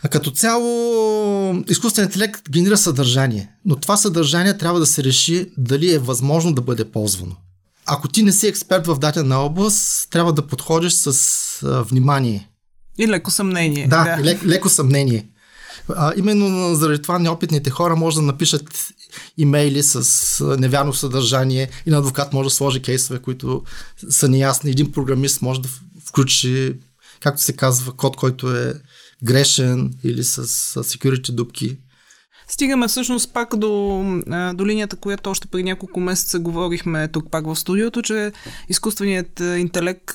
А 0.05 0.07
като 0.07 0.31
цяло, 0.31 1.63
изкуственият 1.69 2.15
интелект 2.15 2.49
генерира 2.49 2.77
съдържание, 2.77 3.49
но 3.65 3.75
това 3.75 3.97
съдържание 3.97 4.57
трябва 4.57 4.79
да 4.79 4.85
се 4.85 5.03
реши 5.03 5.49
дали 5.57 5.93
е 5.93 5.99
възможно 5.99 6.53
да 6.53 6.61
бъде 6.61 6.85
ползвано. 6.91 7.35
Ако 7.85 8.07
ти 8.07 8.23
не 8.23 8.31
си 8.31 8.47
експерт 8.47 8.87
в 8.87 8.99
дадена 8.99 9.37
област, 9.37 10.09
трябва 10.09 10.33
да 10.33 10.47
подходиш 10.47 10.93
с 10.93 11.07
а, 11.63 11.81
внимание. 11.81 12.49
И 12.97 13.07
леко 13.07 13.31
съмнение. 13.31 13.87
Да, 13.87 14.03
да. 14.03 14.23
Лек, 14.23 14.45
леко 14.45 14.69
съмнение. 14.69 15.27
А, 15.89 16.13
именно 16.17 16.75
заради 16.75 17.01
това 17.01 17.19
неопитните 17.19 17.69
хора 17.69 17.95
може 17.95 18.15
да 18.15 18.21
напишат 18.21 18.87
имейли 19.37 19.83
с 19.83 20.57
невярно 20.59 20.93
съдържание 20.93 21.69
и 21.85 21.89
на 21.89 21.97
адвокат 21.97 22.33
може 22.33 22.47
да 22.47 22.55
сложи 22.55 22.81
кейсове, 22.81 23.19
които 23.19 23.63
са 24.09 24.27
неясни. 24.27 24.71
Един 24.71 24.91
програмист 24.91 25.41
може 25.41 25.61
да 25.61 25.69
включи, 26.05 26.73
както 27.19 27.41
се 27.41 27.53
казва, 27.53 27.93
код, 27.93 28.15
който 28.15 28.55
е 28.55 28.73
грешен 29.23 29.93
или 30.03 30.23
с, 30.23 30.47
с 30.47 30.83
security 30.83 31.31
дупки. 31.31 31.77
Стигаме 32.47 32.87
всъщност 32.87 33.33
пак 33.33 33.55
до, 33.55 34.03
до 34.53 34.67
линията, 34.67 34.95
която 34.95 35.29
още 35.29 35.47
преди 35.47 35.63
няколко 35.63 35.99
месеца 35.99 36.39
говорихме 36.39 37.07
тук 37.07 37.31
пак 37.31 37.45
в 37.45 37.55
студиото, 37.55 38.01
че 38.01 38.31
изкуственият 38.69 39.39
интелект 39.39 40.11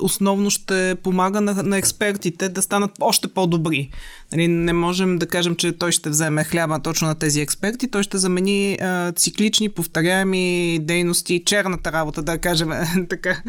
основно 0.00 0.50
ще 0.50 0.96
помага 1.02 1.40
на, 1.40 1.62
на 1.62 1.78
експертите 1.78 2.48
да 2.48 2.62
станат 2.62 2.90
още 3.00 3.28
по-добри. 3.28 3.90
Нали, 4.32 4.48
не 4.48 4.72
можем 4.72 5.18
да 5.18 5.26
кажем, 5.26 5.56
че 5.56 5.72
той 5.72 5.92
ще 5.92 6.10
вземе 6.10 6.44
хляба 6.44 6.80
точно 6.80 7.08
на 7.08 7.14
тези 7.14 7.40
експерти, 7.40 7.90
той 7.90 8.02
ще 8.02 8.18
замени 8.18 8.78
а, 8.80 9.12
циклични, 9.12 9.68
повторяеми 9.68 10.78
дейности, 10.82 11.42
черната 11.46 11.92
работа, 11.92 12.22
да 12.22 12.38
кажем 12.38 12.70
така. 13.08 13.42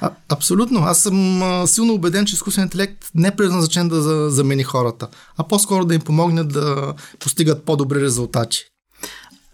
А, 0.00 0.10
абсолютно. 0.28 0.80
Аз 0.80 0.98
съм 0.98 1.42
а, 1.42 1.66
силно 1.66 1.94
убеден, 1.94 2.26
че 2.26 2.34
изкуственият 2.34 2.74
интелект 2.74 3.10
не 3.14 3.28
е 3.28 3.36
предназначен 3.36 3.88
да 3.88 4.30
замени 4.30 4.62
хората, 4.62 5.08
а 5.36 5.48
по-скоро 5.48 5.84
да 5.84 5.94
им 5.94 6.00
помогне 6.00 6.44
да 6.44 6.94
постигат 7.18 7.64
по-добри 7.64 8.00
резултати. 8.00 8.64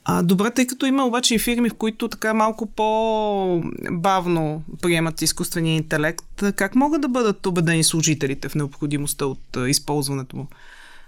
А, 0.09 0.23
добре, 0.23 0.51
тъй 0.51 0.66
като 0.66 0.87
има 0.87 1.07
обаче 1.07 1.35
и 1.35 1.38
фирми, 1.38 1.71
в 1.71 1.75
които 1.75 2.09
така 2.09 2.35
малко 2.35 2.66
по-бавно 2.66 4.62
приемат 4.83 5.23
изкуствения 5.23 5.77
интелект, 5.77 6.42
как 6.57 6.75
могат 6.75 7.01
да 7.01 7.09
бъдат 7.09 7.47
убедени 7.47 7.85
служителите 7.85 8.49
в 8.49 8.55
необходимостта 8.55 9.27
от 9.27 9.57
използването 9.69 10.37
му, 10.37 10.47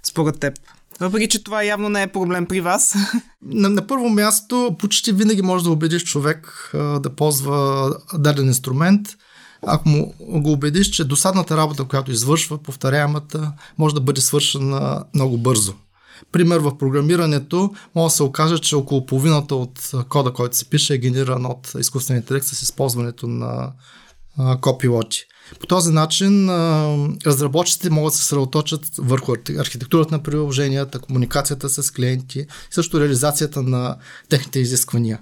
според 0.02 0.40
теб? 0.40 0.54
Въпреки, 1.00 1.28
че 1.28 1.44
това 1.44 1.62
явно 1.62 1.88
не 1.88 2.02
е 2.02 2.06
проблем 2.06 2.46
при 2.46 2.60
вас. 2.60 2.94
На, 3.42 3.68
на 3.68 3.86
първо 3.86 4.08
място, 4.08 4.76
почти 4.78 5.12
винаги 5.12 5.42
може 5.42 5.64
да 5.64 5.70
убедиш 5.70 6.04
човек 6.04 6.70
а, 6.74 6.78
да 6.78 7.10
ползва 7.10 7.90
даден 8.14 8.46
инструмент. 8.46 9.08
Ако 9.66 9.88
му 9.88 10.14
го 10.20 10.52
убедиш, 10.52 10.90
че 10.90 11.04
досадната 11.04 11.56
работа, 11.56 11.84
която 11.84 12.12
извършва, 12.12 12.62
повторяемата, 12.62 13.52
може 13.78 13.94
да 13.94 14.00
бъде 14.00 14.20
свършена 14.20 15.04
много 15.14 15.38
бързо. 15.38 15.74
Пример 16.32 16.58
в 16.58 16.78
програмирането 16.78 17.74
може 17.94 18.12
да 18.12 18.16
се 18.16 18.22
окаже, 18.22 18.58
че 18.58 18.76
около 18.76 19.06
половината 19.06 19.54
от 19.54 19.90
кода, 20.08 20.32
който 20.32 20.56
се 20.56 20.70
пише 20.70 20.94
е 20.94 20.98
генериран 20.98 21.46
от 21.46 21.72
изкуствен 21.78 22.16
интелект 22.16 22.46
с 22.46 22.62
използването 22.62 23.26
на 23.26 23.72
копилоти. 24.60 25.24
По 25.60 25.66
този 25.66 25.92
начин 25.92 26.50
разработчиците 27.26 27.90
могат 27.90 28.12
да 28.12 28.16
се 28.16 28.22
съсредоточат 28.22 28.80
върху 28.98 29.34
архитектурата 29.58 30.14
на 30.14 30.22
приложенията, 30.22 30.98
комуникацията 30.98 31.68
с 31.68 31.90
клиенти, 31.90 32.46
също 32.70 33.00
реализацията 33.00 33.62
на 33.62 33.96
техните 34.28 34.60
изисквания. 34.60 35.20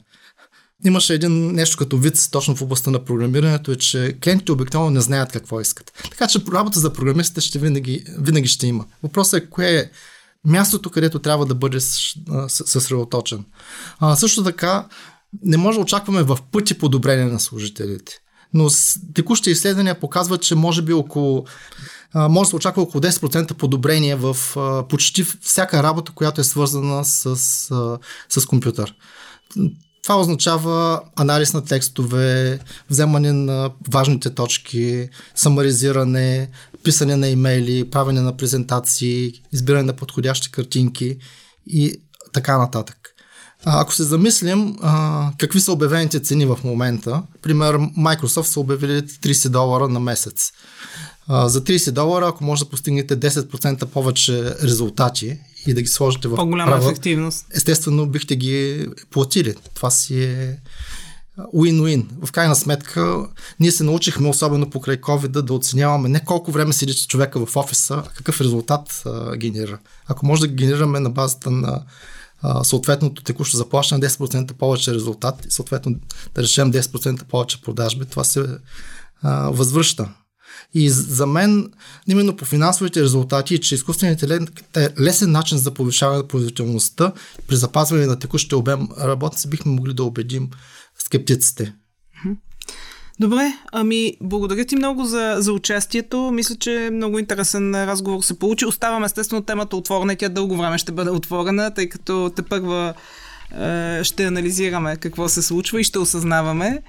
Имаше 0.84 1.14
един 1.14 1.52
нещо 1.52 1.76
като 1.76 1.98
вид 1.98 2.28
точно 2.30 2.56
в 2.56 2.62
областта 2.62 2.90
на 2.90 3.04
програмирането, 3.04 3.72
е, 3.72 3.76
че 3.76 4.16
клиентите 4.24 4.52
обикновено 4.52 4.90
не 4.90 5.00
знаят 5.00 5.32
какво 5.32 5.60
искат. 5.60 5.92
Така 6.10 6.26
че 6.26 6.38
работа 6.52 6.80
за 6.80 6.92
програмистите 6.92 7.40
ще 7.40 7.58
винаги, 7.58 8.04
винаги 8.18 8.48
ще 8.48 8.66
има. 8.66 8.84
Въпросът 9.02 9.42
е 9.42 9.46
кое 9.46 9.78
е 9.78 9.90
мястото, 10.46 10.90
където 10.90 11.18
трябва 11.18 11.46
да 11.46 11.54
бъде 11.54 11.80
съсредоточен. 12.48 13.44
А, 13.98 14.16
също 14.16 14.44
така, 14.44 14.86
не 15.42 15.56
може 15.56 15.78
да 15.78 15.82
очакваме 15.82 16.22
в 16.22 16.38
пъти 16.52 16.78
подобрение 16.78 17.24
на 17.24 17.40
служителите. 17.40 18.18
Но 18.54 18.68
текущите 19.14 19.50
изследвания 19.50 20.00
показват, 20.00 20.42
че 20.42 20.54
може 20.54 20.82
би 20.82 20.92
около 20.92 21.44
може 22.14 22.46
да 22.46 22.50
се 22.50 22.56
очаква 22.56 22.82
около 22.82 23.02
10% 23.02 23.54
подобрение 23.54 24.16
в 24.16 24.36
почти 24.88 25.24
всяка 25.40 25.82
работа, 25.82 26.12
която 26.14 26.40
е 26.40 26.44
свързана 26.44 27.04
с, 27.04 27.36
с 28.28 28.46
компютър. 28.46 28.94
Това 30.02 30.20
означава 30.20 31.00
анализ 31.16 31.52
на 31.52 31.64
текстове, 31.64 32.58
вземане 32.90 33.32
на 33.32 33.70
важните 33.90 34.34
точки, 34.34 35.08
самаризиране, 35.34 36.50
писане 36.86 37.16
на 37.16 37.28
имейли, 37.28 37.90
правене 37.90 38.20
на 38.20 38.36
презентации, 38.36 39.32
избиране 39.52 39.82
на 39.82 39.92
подходящи 39.92 40.52
картинки 40.52 41.16
и 41.66 42.00
така 42.32 42.58
нататък. 42.58 42.96
А, 43.64 43.80
ако 43.80 43.94
се 43.94 44.04
замислим 44.04 44.76
а, 44.82 45.32
какви 45.38 45.60
са 45.60 45.72
обявените 45.72 46.20
цени 46.20 46.46
в 46.46 46.58
момента, 46.64 47.22
пример 47.42 47.76
Microsoft 47.78 48.42
са 48.42 48.60
обявили 48.60 49.02
30 49.02 49.48
долара 49.48 49.88
на 49.88 50.00
месец. 50.00 50.52
А, 51.28 51.48
за 51.48 51.64
30 51.64 51.90
долара, 51.90 52.28
ако 52.28 52.44
може 52.44 52.64
да 52.64 52.70
постигнете 52.70 53.20
10% 53.20 53.84
повече 53.84 54.54
резултати 54.62 55.38
и 55.66 55.74
да 55.74 55.82
ги 55.82 55.88
сложите 55.88 56.28
в 56.28 56.36
по-голяма 56.36 56.72
права, 56.72 56.90
ефективност, 56.90 57.46
естествено 57.54 58.06
бихте 58.06 58.36
ги 58.36 58.86
платили. 59.10 59.54
Това 59.74 59.90
си 59.90 60.24
е 60.24 60.58
win-win. 61.38 62.06
В 62.26 62.32
крайна 62.32 62.56
сметка, 62.56 63.26
ние 63.60 63.70
се 63.70 63.84
научихме, 63.84 64.28
особено 64.28 64.70
покрай 64.70 65.00
COVID, 65.00 65.42
да 65.42 65.54
оценяваме 65.54 66.08
не 66.08 66.24
колко 66.24 66.50
време 66.50 66.72
седи 66.72 66.94
човека 66.94 67.46
в 67.46 67.56
офиса, 67.56 68.02
а 68.06 68.14
какъв 68.14 68.40
резултат 68.40 69.02
а, 69.06 69.36
генерира. 69.36 69.78
Ако 70.06 70.26
може 70.26 70.40
да 70.40 70.48
генерираме 70.48 71.00
на 71.00 71.10
базата 71.10 71.50
на 71.50 71.82
а, 72.42 72.64
съответното 72.64 73.22
текущо 73.22 73.56
заплащане 73.56 74.08
10% 74.08 74.52
повече 74.52 74.94
резултат 74.94 75.44
и 75.44 75.50
съответно 75.50 75.96
да 76.34 76.42
речем 76.42 76.72
10% 76.72 77.24
повече 77.24 77.62
продажби, 77.62 78.04
това 78.04 78.24
се 78.24 78.46
а, 79.22 79.50
възвръща. 79.50 80.08
И 80.74 80.90
за 80.90 81.26
мен, 81.26 81.72
именно 82.08 82.36
по 82.36 82.44
финансовите 82.44 83.02
резултати, 83.02 83.60
че 83.60 83.74
изкуственият 83.74 84.22
интелект 84.22 84.76
е 84.76 84.88
лесен 85.00 85.30
начин 85.30 85.58
за 85.58 85.74
повишаване 85.74 86.18
на 86.18 86.28
производителността 86.28 87.12
при 87.46 87.56
запазване 87.56 88.06
на 88.06 88.18
текущия 88.18 88.58
обем 88.58 88.88
работници, 89.00 89.48
бихме 89.48 89.72
могли 89.72 89.94
да 89.94 90.04
убедим 90.04 90.50
скептиците. 91.06 91.74
Добре, 93.20 93.52
ами 93.72 94.16
благодаря 94.20 94.64
ти 94.64 94.76
много 94.76 95.04
за, 95.04 95.36
за 95.38 95.52
участието. 95.52 96.30
Мисля, 96.30 96.54
че 96.54 96.90
много 96.92 97.18
интересен 97.18 97.74
разговор 97.74 98.22
се 98.22 98.38
получи. 98.38 98.66
Оставам 98.66 99.04
естествено 99.04 99.42
темата 99.42 99.76
отворена 99.76 100.12
и 100.12 100.16
тя 100.16 100.28
дълго 100.28 100.56
време 100.56 100.78
ще 100.78 100.92
бъде 100.92 101.10
отворена, 101.10 101.74
тъй 101.74 101.88
като 101.88 102.32
те 102.36 102.42
първа 102.42 102.94
е, 103.60 104.04
ще 104.04 104.24
анализираме 104.24 104.96
какво 104.96 105.28
се 105.28 105.42
случва 105.42 105.80
и 105.80 105.84
ще 105.84 105.98
осъзнаваме. 105.98 106.82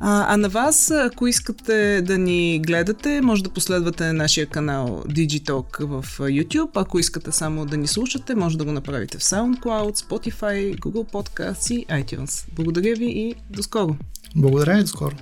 А, 0.00 0.34
а 0.34 0.36
на 0.36 0.48
вас, 0.48 0.90
ако 0.90 1.26
искате 1.26 2.02
да 2.02 2.18
ни 2.18 2.60
гледате, 2.66 3.20
може 3.20 3.42
да 3.42 3.50
последвате 3.50 4.12
нашия 4.12 4.46
канал 4.46 5.02
Digitalk 5.08 5.86
в 5.86 6.18
YouTube. 6.18 6.70
Ако 6.74 6.98
искате 6.98 7.32
само 7.32 7.66
да 7.66 7.76
ни 7.76 7.86
слушате, 7.86 8.34
може 8.34 8.58
да 8.58 8.64
го 8.64 8.72
направите 8.72 9.18
в 9.18 9.22
SoundCloud, 9.22 9.98
Spotify, 9.98 10.78
Google 10.78 11.12
Podcasts 11.12 11.74
и 11.74 11.86
iTunes. 11.86 12.48
Благодаря 12.56 12.94
ви 12.94 13.06
и 13.06 13.34
до 13.50 13.62
скоро! 13.62 13.96
Благодаря 14.36 14.78
и 14.78 14.82
до 14.82 14.86
скоро! 14.86 15.14